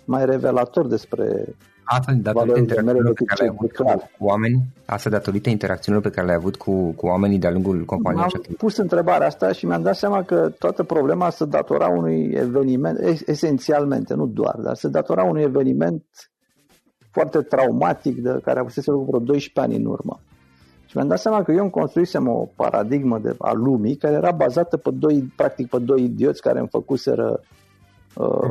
[0.04, 1.54] mai revelator despre
[1.88, 4.62] Asta datorită interacțiunilor pe care le-ai avut cu, cu oameni?
[4.86, 8.22] Asta datorită interacțiunilor pe care le-ai avut cu, cu oamenii de-a lungul companiei?
[8.22, 12.98] Am pus întrebarea asta și mi-am dat seama că toată problema se datora unui eveniment,
[13.26, 16.04] esențialmente, nu doar, dar se datora unui eveniment
[17.10, 20.20] foarte traumatic de care avusese loc vreo 12 ani în urmă.
[20.96, 24.30] Și mi-am dat seama că eu îmi construisem o paradigmă de, a lumii care era
[24.30, 27.40] bazată pe doi, practic pe doi idioți care îmi făcuseră
[28.14, 28.50] uh,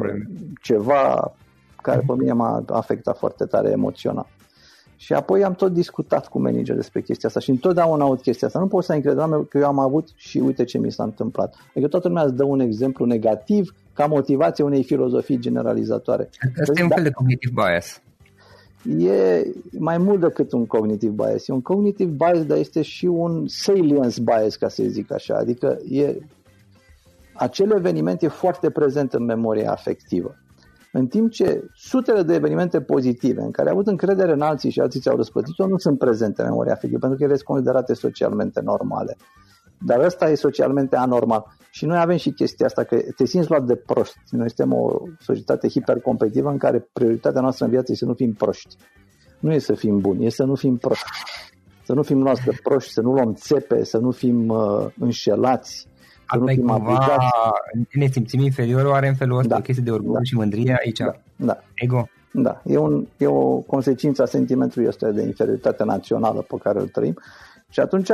[0.62, 1.34] ceva
[1.82, 4.28] care pe mine m-a afectat foarte tare emoțional.
[4.96, 8.60] Și apoi am tot discutat cu manager despre chestia asta și întotdeauna aud chestia asta.
[8.60, 11.56] Nu pot să încredem că eu am avut și uite ce mi s-a întâmplat.
[11.70, 16.30] Adică toată lumea îți dă un exemplu negativ ca motivație unei filozofii generalizatoare.
[16.62, 18.02] Asta e un fel de cognitive bias.
[19.00, 19.44] E
[19.80, 21.48] mai mult decât un cognitive bias.
[21.48, 25.36] E un cognitive bias, dar este și un salience bias, ca să zic așa.
[25.36, 26.18] Adică e,
[27.34, 30.36] acel eveniment e foarte prezent în memoria afectivă.
[30.92, 34.80] În timp ce sutele de evenimente pozitive în care ai avut încredere în alții și
[34.80, 38.62] alții ți-au răspătit-o nu sunt prezente în memoria afectivă, pentru că ele sunt considerate socialmente
[38.62, 39.18] normale.
[39.80, 41.46] Dar ăsta e socialmente anormal.
[41.72, 44.16] Și noi avem și chestia asta, că te simți luat de proști.
[44.30, 48.34] Noi suntem o societate hipercompetitivă în care prioritatea noastră în viață este să nu fim
[48.34, 48.76] proști.
[49.40, 51.06] Nu e să fim buni, e să nu fim proști.
[51.84, 55.88] Să nu fim luați de proști, să nu luăm țepe, să nu fim uh, înșelați,
[56.32, 57.18] să nu fim cumva,
[57.92, 59.58] ne simțim inferior oare în felul ăsta, da.
[59.58, 60.24] o chestie de orgoliu da.
[60.24, 60.98] și mândrie aici?
[60.98, 61.16] Da.
[61.36, 61.60] da.
[61.74, 62.10] Ego?
[62.32, 66.88] Da, e, un, e o consecință a sentimentului ăsta de inferioritate națională pe care îl
[66.88, 67.18] trăim.
[67.70, 68.10] Și atunci,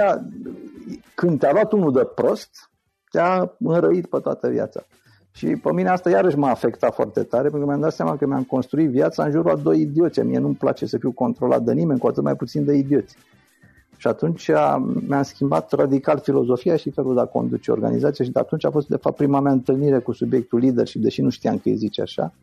[1.15, 2.69] când te-a luat unul de prost,
[3.11, 4.85] te-a înrăit pe toată viața.
[5.31, 8.25] Și pe mine asta iarăși m-a afectat foarte tare, pentru că mi-am dat seama că
[8.25, 10.19] mi-am construit viața în jurul a doi idioți.
[10.19, 13.15] Mie nu-mi place să fiu controlat de nimeni, cu atât mai puțin de idioți.
[13.97, 14.47] Și atunci
[15.07, 18.87] mi-am schimbat radical filozofia și felul de a conduce organizația și de atunci a fost
[18.87, 22.33] de fapt prima mea întâlnire cu subiectul leadership, deși nu știam că îi zice așa.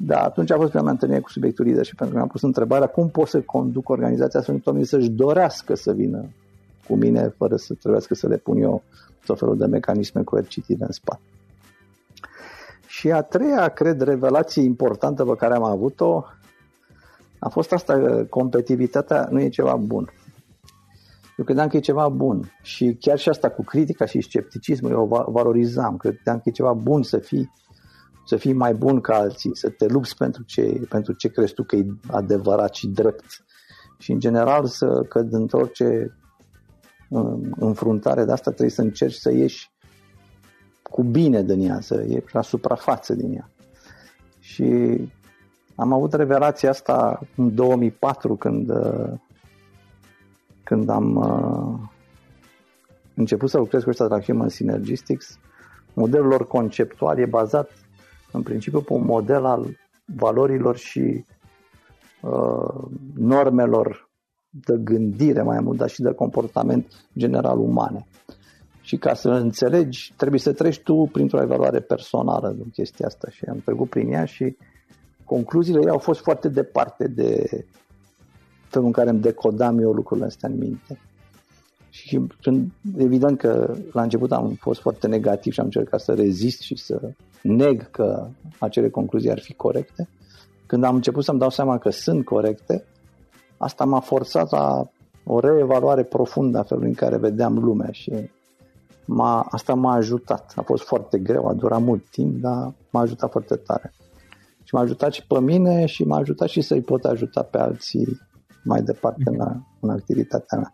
[0.00, 2.86] Da, atunci a fost prima mea întâlnire cu subiectul leadership pentru că mi-am pus întrebarea
[2.86, 6.24] cum pot să conduc organizația astfel încât oamenii să-și dorească să vină
[6.86, 8.82] cu mine fără să trebuiască să le pun eu
[9.24, 11.20] tot felul de mecanisme coercitive în spate.
[12.86, 16.24] Și a treia, cred, revelație importantă pe care am avut-o
[17.38, 20.12] a fost asta că competitivitatea nu e ceva bun.
[21.36, 25.08] Eu credeam că e ceva bun și chiar și asta cu critica și scepticismul eu
[25.10, 25.96] o valorizam.
[25.96, 27.52] Credeam că e ceva bun să fii,
[28.28, 31.62] să fii mai bun ca alții, să te lupți pentru ce, pentru ce crezi tu
[31.62, 33.24] că e adevărat și drept.
[33.98, 36.16] Și în general să că într orice
[37.58, 39.70] înfruntare de asta trebuie să încerci să ieși
[40.82, 43.50] cu bine din ea, să ieși la suprafață din ea.
[44.38, 45.00] Și
[45.74, 48.70] am avut revelația asta în 2004 când
[50.64, 51.88] când am uh,
[53.14, 55.38] început să lucrez cu ăștia de la Human Synergistics,
[55.94, 57.70] modelul lor conceptual e bazat
[58.32, 61.24] în principiu pe un model al valorilor și
[62.20, 64.08] uh, normelor
[64.50, 68.06] de gândire mai mult, dar și de comportament general umane.
[68.80, 73.44] Și ca să înțelegi, trebuie să treci tu printr-o evaluare personală în chestia asta și
[73.44, 74.56] am trecut prin ea și
[75.24, 77.46] concluziile ei au fost foarte departe de
[78.68, 81.00] felul în care îmi decodam eu lucrurile astea în minte.
[82.04, 86.60] Și când, evident că la început am fost foarte negativ și am încercat să rezist
[86.60, 87.00] și să
[87.42, 88.28] neg că
[88.58, 90.08] acele concluzii ar fi corecte.
[90.66, 92.84] Când am început să-mi dau seama că sunt corecte,
[93.56, 94.90] asta m-a forțat la
[95.24, 98.30] o reevaluare profundă a felului în care vedeam lumea și
[99.04, 100.52] m-a, asta m-a ajutat.
[100.56, 103.92] A fost foarte greu, a durat mult timp, dar m-a ajutat foarte tare.
[104.64, 108.20] Și m-a ajutat și pe mine și m-a ajutat și să-i pot ajuta pe alții
[108.64, 110.72] mai departe în, în activitatea mea.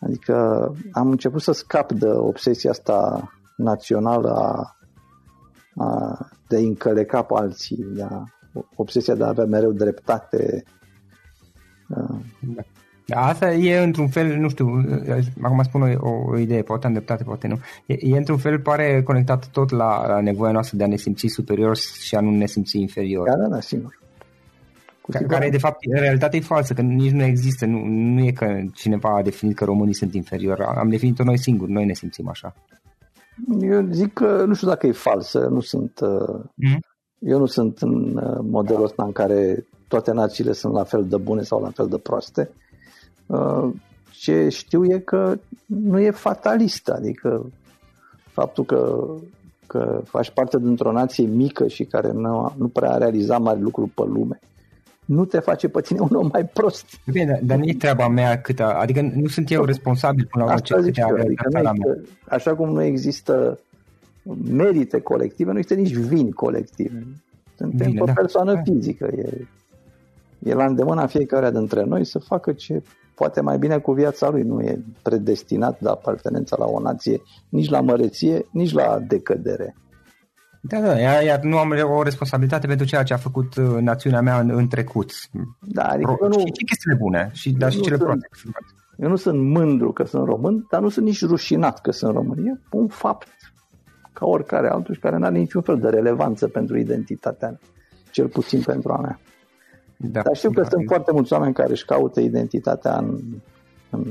[0.00, 4.76] Adică am început să scap de obsesia asta națională a,
[5.84, 8.24] a, de a încăleca pe alții, de a,
[8.76, 10.62] obsesia de a avea mereu dreptate.
[12.40, 12.62] Da.
[13.20, 14.66] Asta e într-un fel, nu știu,
[15.40, 17.58] acum spun o, o idee, poate am dreptate, poate nu.
[17.86, 21.26] E, e într-un fel, pare conectat tot la, la nevoia noastră de a ne simți
[21.26, 23.28] superior și a nu ne simți inferior.
[23.28, 23.99] Da, da, da, sigur.
[25.18, 27.66] Cu care, de fapt, în realitate e falsă, că nici nu există.
[27.66, 30.62] Nu, nu e că cineva a definit că românii sunt inferiori.
[30.62, 32.54] Am definit-o noi singuri, noi ne simțim așa.
[33.60, 36.00] Eu zic că nu știu dacă e falsă, nu sunt...
[36.54, 36.80] Mm?
[37.18, 41.16] Eu nu sunt în uh, modelul ăsta în care toate națiile sunt la fel de
[41.16, 42.50] bune sau la fel de proaste.
[43.26, 43.68] Uh,
[44.10, 47.50] ce știu e că nu e fatalist, adică
[48.32, 49.04] faptul că,
[49.66, 53.90] că faci parte dintr-o nație mică și care nu, nu prea a realizat mari lucruri
[53.90, 54.40] pe lume,
[55.10, 56.86] nu te face pe tine un om mai prost.
[57.12, 60.44] Bine, dar, dar nu e treaba mea cât a, adică nu sunt eu responsabil până
[60.44, 61.72] la urmă ce zic eu, adică mea.
[62.28, 63.58] Așa cum nu există
[64.50, 67.06] merite colective, nu există nici vini colective.
[67.56, 68.12] Suntem Bine, o da.
[68.12, 68.60] persoană da.
[68.60, 69.10] fizică.
[69.16, 69.46] E,
[70.38, 72.82] e la îndemâna fiecare dintre noi să facă ce
[73.14, 74.42] poate mai bine cu viața lui.
[74.42, 79.76] Nu e predestinat de apartenența la o nație, nici la măreție, nici la decădere.
[80.60, 84.20] Da, da, iar, iar nu am o responsabilitate pentru ceea ce a făcut uh, națiunea
[84.20, 85.12] mea în, în trecut.
[85.60, 88.28] Da, adică Pro, nu, și, și chestiile bune, și, dar și cele proaste.
[88.96, 92.46] Eu nu sunt mândru că sunt român, dar nu sunt nici rușinat că sunt român.
[92.46, 93.28] E un fapt
[94.12, 97.60] ca oricare altul și care nu are niciun fel de relevanță pentru identitatea mea,
[98.10, 99.20] cel puțin pentru a mea.
[99.96, 100.94] Da, dar știu că da, sunt da.
[100.94, 103.18] foarte mulți oameni care își caută identitatea în,
[103.90, 104.04] în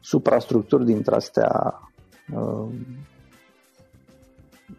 [0.00, 1.80] suprastructuri dintre astea
[2.34, 2.68] uh,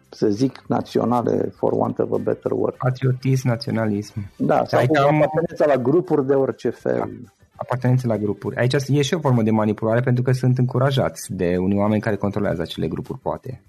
[0.08, 2.74] să zic, naționale, for want of a better word.
[2.76, 4.30] Patriotism, naționalism.
[4.36, 5.14] Da, sau Aici am...
[5.14, 6.98] apartenența la grupuri de orice fel.
[6.98, 8.56] Da apartenențe la grupuri.
[8.56, 12.16] Aici e și o formă de manipulare pentru că sunt încurajați de unii oameni care
[12.16, 13.62] controlează acele grupuri, poate.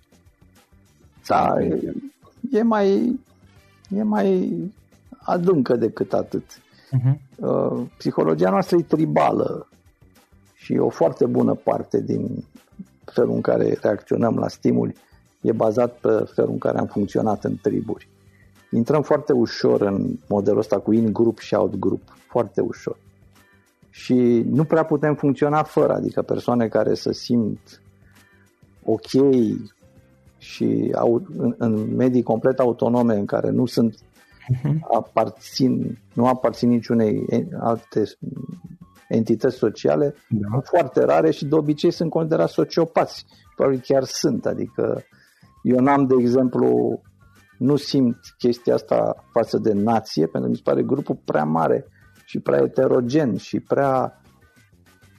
[1.28, 1.94] Da, e,
[2.52, 3.20] e mai
[3.90, 4.54] e mai
[5.18, 6.44] adâncă decât atât.
[6.44, 7.18] Uh-huh.
[7.98, 9.68] Psihologia noastră e tribală
[10.56, 12.46] și o foarte bună parte din
[13.06, 14.96] felul în care reacționăm la stimuli
[15.42, 18.10] e bazat pe felul în care am funcționat în triburi.
[18.72, 22.98] Intrăm foarte ușor în modelul ăsta cu in-group și out-group, foarte ușor.
[23.90, 27.82] Și nu prea putem funcționa fără, adică persoane care să simt
[28.84, 29.10] ok
[30.38, 34.80] și au, în, în medii complet autonome în care nu sunt uh-huh.
[34.94, 37.26] aparțin, nu aparțin niciunei
[37.60, 38.04] alte
[39.08, 40.60] entități sociale, da.
[40.64, 43.26] foarte rare și de obicei sunt considerați sociopați.
[43.56, 45.04] Probabil chiar sunt, adică
[45.62, 47.02] eu n-am, de exemplu,
[47.58, 51.86] nu simt chestia asta față de nație, pentru că mi se pare grupul prea mare
[52.26, 54.22] și prea heterogen și prea,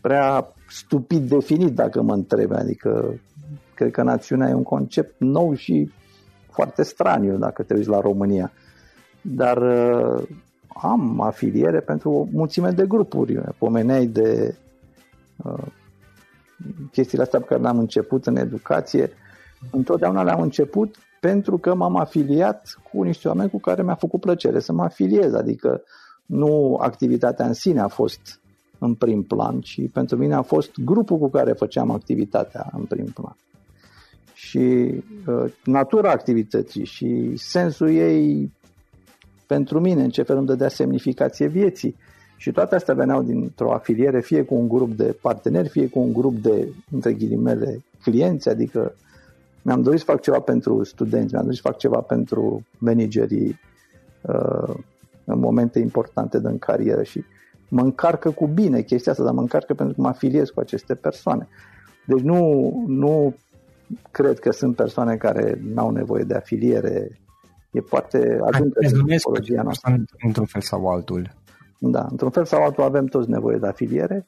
[0.01, 2.57] prea stupid definit, dacă mă întrebe.
[2.57, 3.21] Adică,
[3.75, 5.91] cred că națiunea e un concept nou și
[6.51, 8.53] foarte straniu, dacă te uiți la România.
[9.23, 10.29] Dar uh,
[10.69, 13.41] am afiliere pentru o mulțime de grupuri.
[13.59, 14.57] Pomeneai de
[15.37, 15.67] uh,
[16.93, 19.11] chestiile astea pe care le-am început în educație
[19.71, 24.61] întotdeauna le-am început pentru că m-am afiliat cu niște oameni cu care mi-a făcut plăcere
[24.61, 25.83] să mă afiliez, adică
[26.27, 28.41] nu activitatea în sine a fost
[28.79, 33.07] în prim plan, ci pentru mine a fost grupul cu care făceam activitatea în prim
[33.15, 33.37] plan.
[34.35, 34.59] Și
[35.27, 38.53] uh, natura activității și sensul ei
[39.47, 41.97] pentru mine, în ce fel îmi dădea semnificație vieții.
[42.37, 46.13] Și toate astea veneau dintr-o afiliere, fie cu un grup de parteneri, fie cu un
[46.13, 48.95] grup de, între ghilimele, clienți, adică
[49.63, 53.61] mi-am dorit să fac ceva pentru studenți, mi-am dorit să fac ceva pentru managerii
[54.21, 54.75] uh,
[55.25, 57.25] în momente importante din carieră și
[57.69, 60.95] mă încarcă cu bine chestia asta, dar mă încarcă pentru că mă afiliez cu aceste
[60.95, 61.49] persoane.
[62.07, 63.35] Deci nu, nu
[64.11, 67.21] cred că sunt persoane care nu au nevoie de afiliere.
[67.71, 69.97] E foarte adâncă psihologia noastră.
[70.27, 71.31] Într-un fel sau altul.
[71.79, 74.27] Da, într-un fel sau altul avem toți nevoie de afiliere.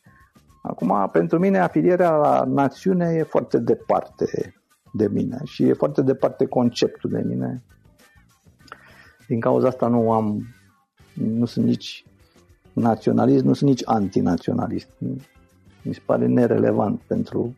[0.62, 4.61] Acum, pentru mine, afilierea la națiune e foarte departe
[4.93, 7.62] de mine și e foarte departe conceptul de mine.
[9.26, 10.47] Din cauza asta nu am,
[11.12, 12.05] nu sunt nici
[12.72, 14.88] naționalist, nu sunt nici antinaționalist.
[15.82, 17.57] Mi se pare nerelevant pentru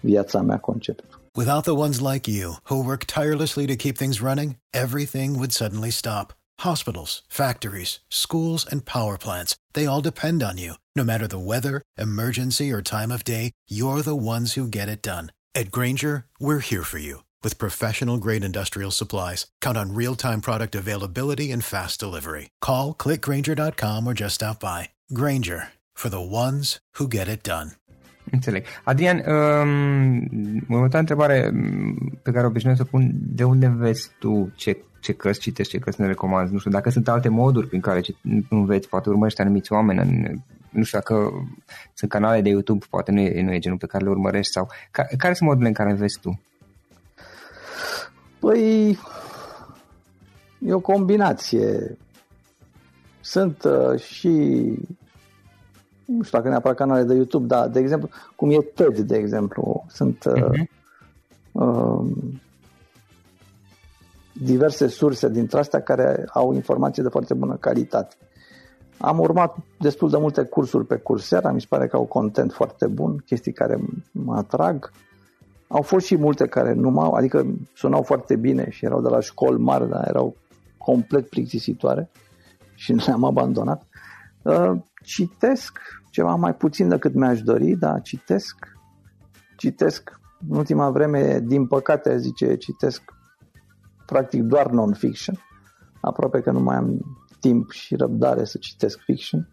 [0.00, 1.20] viața mea conceptul.
[1.36, 5.90] Without the ones like you, who work tirelessly to keep things running, everything would suddenly
[5.90, 6.34] stop.
[6.60, 10.74] Hospitals, factories, schools, and power plants, they all depend on you.
[10.94, 15.02] No matter the weather, emergency, or time of day, you're the ones who get it
[15.02, 15.30] done.
[15.54, 20.40] At Granger, we're here for you With professional grade industrial supplies, count on real time
[20.40, 22.48] product availability and fast delivery.
[22.60, 24.90] Call clickgranger.com or just stop by.
[25.12, 27.70] Granger for the ones who get it done.
[28.30, 28.64] Înțeleg.
[28.84, 34.76] Adrian, um, următoarea întrebare um, pe care obișnuiesc să pun, de unde înveți tu ce,
[35.00, 36.52] ce cărți citești, ce cărți ne recomanzi?
[36.52, 38.00] Nu știu, dacă sunt alte moduri prin care
[38.48, 40.38] înveți, poate urmărești anumiți oameni, în,
[40.70, 41.30] nu știu dacă
[41.94, 44.68] sunt canale de YouTube, poate nu e, nu e genul pe care le urmărești sau
[44.90, 46.40] ca, care sunt modurile în care înveți tu?
[48.38, 48.98] Păi,
[50.58, 51.96] e o combinație.
[53.20, 54.28] Sunt uh, și
[56.04, 59.84] nu știu dacă neapărat canale de YouTube, dar, de exemplu, cum e TED, de exemplu,
[59.88, 60.68] sunt uh-huh.
[61.52, 62.10] uh,
[64.32, 68.16] diverse surse dintre astea care au informații de foarte bună calitate.
[69.02, 72.86] Am urmat destul de multe cursuri pe Coursera, mi se pare că au content foarte
[72.86, 73.78] bun, chestii care
[74.12, 74.90] mă atrag.
[75.68, 79.20] Au fost și multe care nu m-au, adică sunau foarte bine și erau de la
[79.20, 80.36] școli mari, dar erau
[80.78, 82.10] complet plictisitoare
[82.74, 83.86] și nu le-am abandonat.
[84.42, 84.72] Uh,
[85.04, 85.78] citesc
[86.10, 88.56] ceva mai puțin decât mi-aș dori, dar citesc.
[89.56, 93.02] Citesc în ultima vreme, din păcate, zice, citesc
[94.06, 95.34] practic doar non-fiction.
[96.00, 99.48] Aproape că nu mai am timp și răbdare să citesc fiction.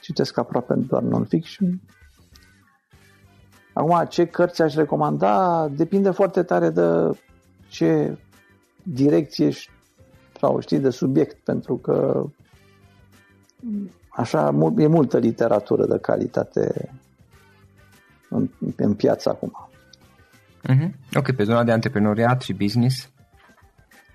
[0.00, 1.80] Citesc aproape doar non-fiction.
[3.72, 7.18] Acum, ce cărți aș recomanda depinde foarte tare de
[7.68, 8.18] ce
[8.82, 9.50] direcție
[10.40, 12.24] sau știi de subiect, pentru că
[14.08, 16.90] așa e multă literatură de calitate
[18.28, 19.68] în, în piață acum.
[20.68, 20.90] Uh-huh.
[21.14, 23.10] Ok, pe zona de antreprenoriat și business?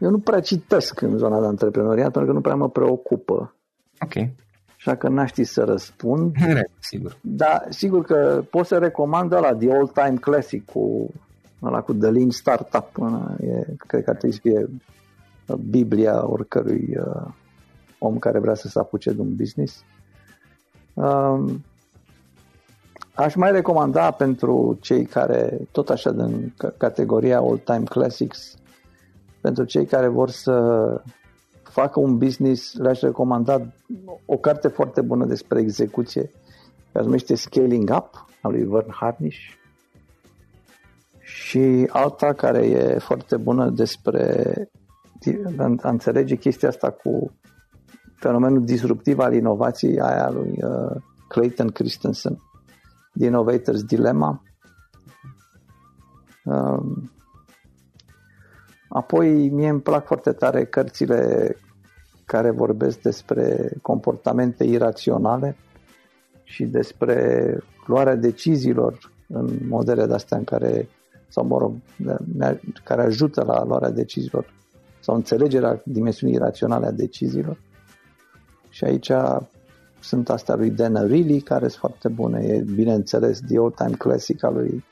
[0.04, 3.56] Eu nu prea citesc în zona de antreprenoriat pentru că nu prea mă preocupă.
[4.00, 4.30] Ok.
[4.78, 6.36] Așa că n-aș ști să răspund.
[6.80, 7.18] sigur.
[7.22, 11.14] Da, sigur că pot să recomand la The Old Time Classic cu
[11.62, 12.98] ăla cu The Lean Startup.
[13.40, 14.70] E, cred că ar trebui să fie
[15.70, 17.32] Biblia oricărui uh,
[18.00, 19.84] om care vrea să se apuce de un business.
[20.94, 21.64] Um,
[23.14, 28.58] aș mai recomanda pentru cei care, tot așa din categoria All Time Classics,
[29.44, 31.02] pentru cei care vor să
[31.64, 33.62] facă un business, le-aș recomanda
[34.26, 39.40] o carte foarte bună despre execuție, care se numește Scaling Up, al lui Vern Harnish,
[41.20, 44.54] și alta care e foarte bună despre
[45.82, 47.32] a înțelege chestia asta cu
[48.16, 52.42] fenomenul disruptiv al inovației aia lui uh, Clayton Christensen,
[53.20, 54.42] The Innovator's Dilemma.
[56.44, 57.13] Um,
[58.94, 61.56] apoi, mie îmi plac foarte tare cărțile
[62.26, 65.56] care vorbesc despre comportamente iraționale
[66.44, 70.88] și despre luarea deciziilor în modele de-astea în care,
[71.28, 71.74] sau mă rog,
[72.84, 74.54] care ajută la luarea deciziilor
[75.00, 77.58] sau înțelegerea dimensiunii iraționale a deciziilor.
[78.70, 79.12] Și aici
[80.00, 82.46] sunt astea lui Dan Ariely, care sunt foarte bune.
[82.46, 84.84] E, bineînțeles, The Old Time Classic al lui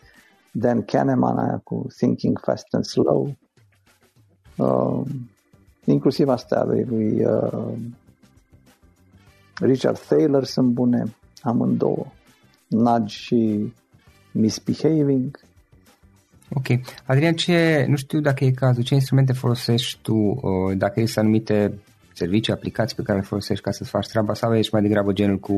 [0.51, 3.35] Dan Kahneman, aia cu Thinking Fast and Slow.
[4.61, 5.01] Uh,
[5.85, 7.73] inclusiv astea lui, lui uh,
[9.59, 12.05] Richard Thaler sunt bune, amândouă.
[12.67, 13.73] Nudge și
[14.31, 15.39] Misbehaving.
[16.49, 16.65] Ok.
[17.05, 21.79] Adrian, ce, nu știu dacă e cazul, ce instrumente folosești tu, uh, dacă există anumite
[22.13, 25.37] servicii, aplicații pe care le folosești ca să-ți faci treaba sau ești mai degrabă genul
[25.37, 25.53] cu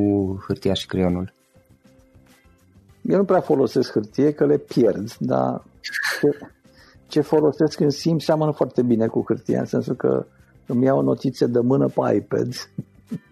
[0.48, 1.34] hârtia și creionul?
[3.02, 5.64] Eu nu prea folosesc hârtie, că le pierd, dar
[7.14, 10.26] ce, ce folosesc în simt seamănă foarte bine cu hârtia, în sensul că
[10.66, 12.54] îmi iau notițe de mână pe iPad.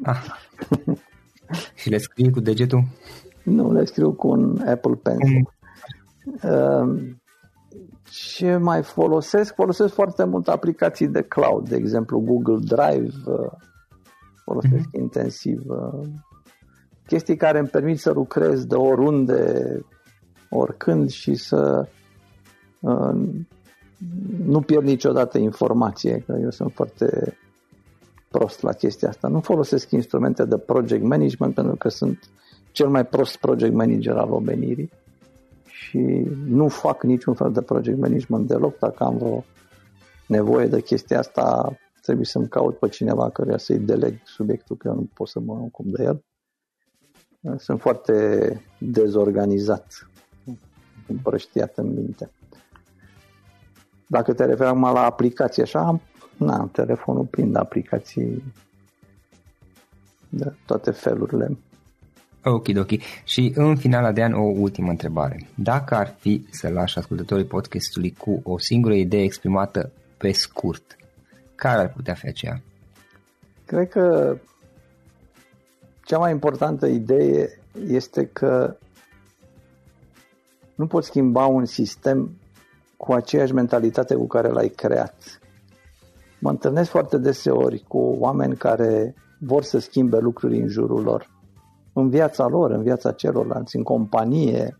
[0.03, 0.25] Ah.
[1.75, 2.83] și le scrii cu degetul?
[3.43, 5.49] Nu, le scriu cu un Apple Pencil.
[6.43, 7.21] Mm.
[8.03, 9.53] Ce mai folosesc?
[9.53, 13.51] Folosesc foarte mult aplicații de cloud, de exemplu Google Drive, uh,
[14.43, 14.99] folosesc mm-hmm.
[14.99, 15.61] intensiv.
[15.67, 16.07] Uh,
[17.07, 19.79] chestii care îmi permit să lucrez de oriunde,
[20.49, 21.87] oricând și să
[22.79, 23.15] uh,
[24.45, 27.37] nu pierd niciodată informație, că eu sunt foarte
[28.29, 29.27] prost la chestia asta.
[29.27, 32.29] Nu folosesc instrumente de project management pentru că sunt
[32.71, 34.91] cel mai prost project manager al omenirii
[35.65, 35.97] și
[36.45, 38.77] nu fac niciun fel de project management deloc.
[38.77, 39.43] Dacă am vreo
[40.27, 44.95] nevoie de chestia asta, trebuie să-mi caut pe cineva care să-i deleg subiectul, că eu
[44.95, 46.23] nu pot să mă ocup de el.
[47.57, 50.09] Sunt foarte dezorganizat,
[51.07, 52.31] împrăștiat în minte.
[54.11, 56.01] Dacă te referi acum la aplicații așa, am,
[56.37, 58.43] na, telefonul plin de aplicații
[60.29, 61.57] de toate felurile.
[62.43, 62.89] Ok, ok.
[63.23, 65.47] Și în final, Adrian, o ultimă întrebare.
[65.55, 70.95] Dacă ar fi să lași ascultătorii podcastului cu o singură idee exprimată pe scurt,
[71.55, 72.61] care ar putea fi aceea?
[73.65, 74.37] Cred că
[76.05, 78.75] cea mai importantă idee este că
[80.75, 82.40] nu poți schimba un sistem
[83.01, 85.39] cu aceeași mentalitate cu care l-ai creat.
[86.39, 91.29] Mă întâlnesc foarte deseori cu oameni care vor să schimbe lucruri în jurul lor,
[91.93, 94.79] în viața lor, în viața celorlalți, în companie,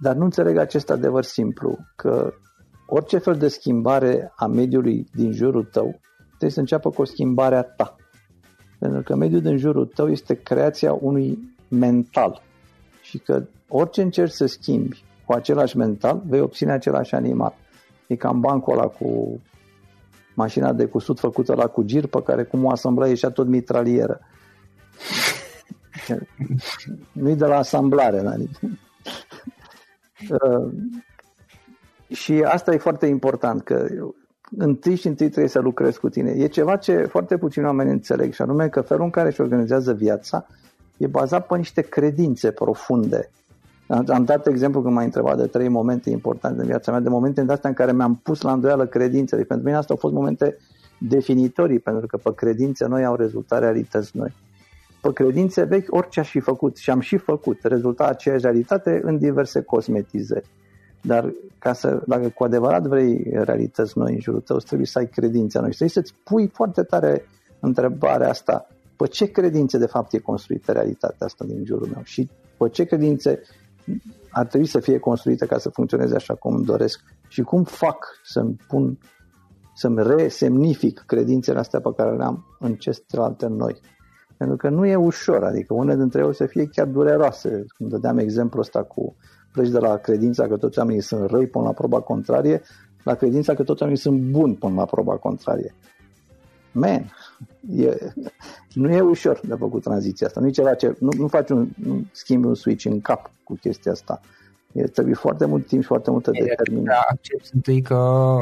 [0.00, 2.32] dar nu înțeleg acest adevăr simplu, că
[2.86, 7.56] orice fel de schimbare a mediului din jurul tău trebuie să înceapă cu o schimbare
[7.56, 7.96] a ta.
[8.78, 11.38] Pentru că mediul din jurul tău este creația unui
[11.68, 12.42] mental
[13.02, 17.54] și că orice încerci să schimbi cu același mental, vei obține același animal.
[18.06, 19.40] E cam bancul ăla cu
[20.34, 24.20] mașina de cusut făcută la cu gir, pe care cum o asambla ieșea tot mitralieră.
[27.12, 28.20] Nu-i de la asamblare.
[28.20, 28.34] Da?
[30.30, 30.72] Uh,
[32.08, 33.86] și asta e foarte important, că
[34.58, 36.30] întâi și întâi trebuie să lucrezi cu tine.
[36.30, 39.92] E ceva ce foarte puțini oameni înțeleg și anume că felul în care își organizează
[39.92, 40.46] viața
[40.96, 43.30] e bazat pe niște credințe profunde.
[43.88, 47.40] Am dat exemplu când m-ai întrebat de trei momente importante în viața mea, de momente
[47.40, 49.42] în astea în care mi-am pus la îndoială credințele.
[49.42, 50.56] Pentru mine asta au fost momente
[50.98, 54.34] definitorii, pentru că pe credințe noi au rezultat realități noi.
[55.00, 59.18] Pe credințe vechi, orice aș fi făcut și am și făcut, rezulta aceeași realitate în
[59.18, 60.46] diverse cosmetizări.
[61.02, 65.06] Dar ca să, dacă cu adevărat vrei realități noi în jurul tău, trebuie să ai
[65.06, 65.68] credințe noi.
[65.68, 67.24] Trebuie să-ți pui foarte tare
[67.60, 68.68] întrebarea asta.
[68.96, 72.02] Pe ce credințe de fapt e construită realitatea asta din jurul meu?
[72.04, 73.40] Și pe ce credințe
[74.30, 77.00] ar trebui să fie construită ca să funcționeze așa cum îmi doresc?
[77.28, 78.98] Și cum fac să-mi pun,
[79.74, 83.80] să-mi resemnific credințele astea pe care le am în celelalte noi?
[84.36, 87.64] Pentru că nu e ușor, adică unele dintre ele o să fie chiar dureroase.
[87.76, 89.16] Cum dădeam exemplu ăsta cu
[89.52, 92.62] pleci de la credința că toți oamenii sunt răi până la proba contrarie,
[93.02, 95.74] la credința că toți oamenii sunt buni până la proba contrarie.
[96.72, 97.10] Man,
[97.76, 98.12] e,
[98.74, 100.40] nu e ușor de făcut tranziția asta.
[100.40, 103.54] Nu e ceva ce, nu, nu faci un, nu schimbi un switch în cap cu
[103.54, 104.20] chestia asta.
[104.72, 107.06] E, trebuie foarte mult timp și foarte multă determinare.
[107.08, 108.34] Accept întâi că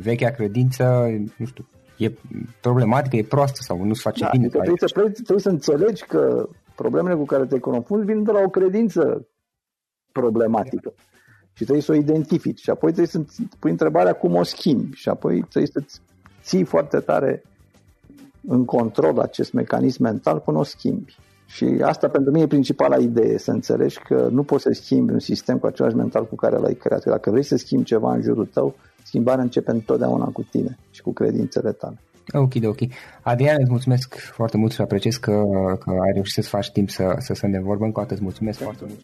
[0.00, 2.12] vechea credință, nu știu, e
[2.60, 4.44] problematică, e proastă sau nu se face da, bine.
[4.44, 8.32] Adică trebuie, să, trebuie, trebuie să înțelegi că problemele cu care te confrunți vin de
[8.32, 9.26] la o credință
[10.12, 10.92] problematică.
[11.52, 12.60] Și trebuie să o identifici.
[12.60, 14.96] Și apoi trebuie să pui întrebarea cum o schimbi.
[14.96, 16.00] Și apoi trebuie să
[16.42, 17.42] ții foarte tare
[18.46, 21.16] în control acest mecanism mental până o schimbi.
[21.46, 25.18] Și asta pentru mine e principala idee, să înțelegi că nu poți să schimbi un
[25.18, 27.04] sistem cu același mental cu care l-ai creat.
[27.04, 31.12] Dacă vrei să schimbi ceva în jurul tău, schimbarea începe întotdeauna cu tine și cu
[31.12, 32.00] credințele tale.
[32.32, 32.78] Ok, de ok.
[33.22, 35.42] Adrian, îți mulțumesc foarte mult și apreciez că,
[35.78, 37.84] că ai reușit să-ți faci timp să, să stăm de vorbă.
[37.84, 39.00] Încă o dată îți mulțumesc foarte mult.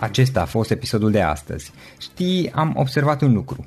[0.00, 1.72] Acesta a fost episodul de astăzi.
[1.98, 3.66] Știi, am observat un lucru.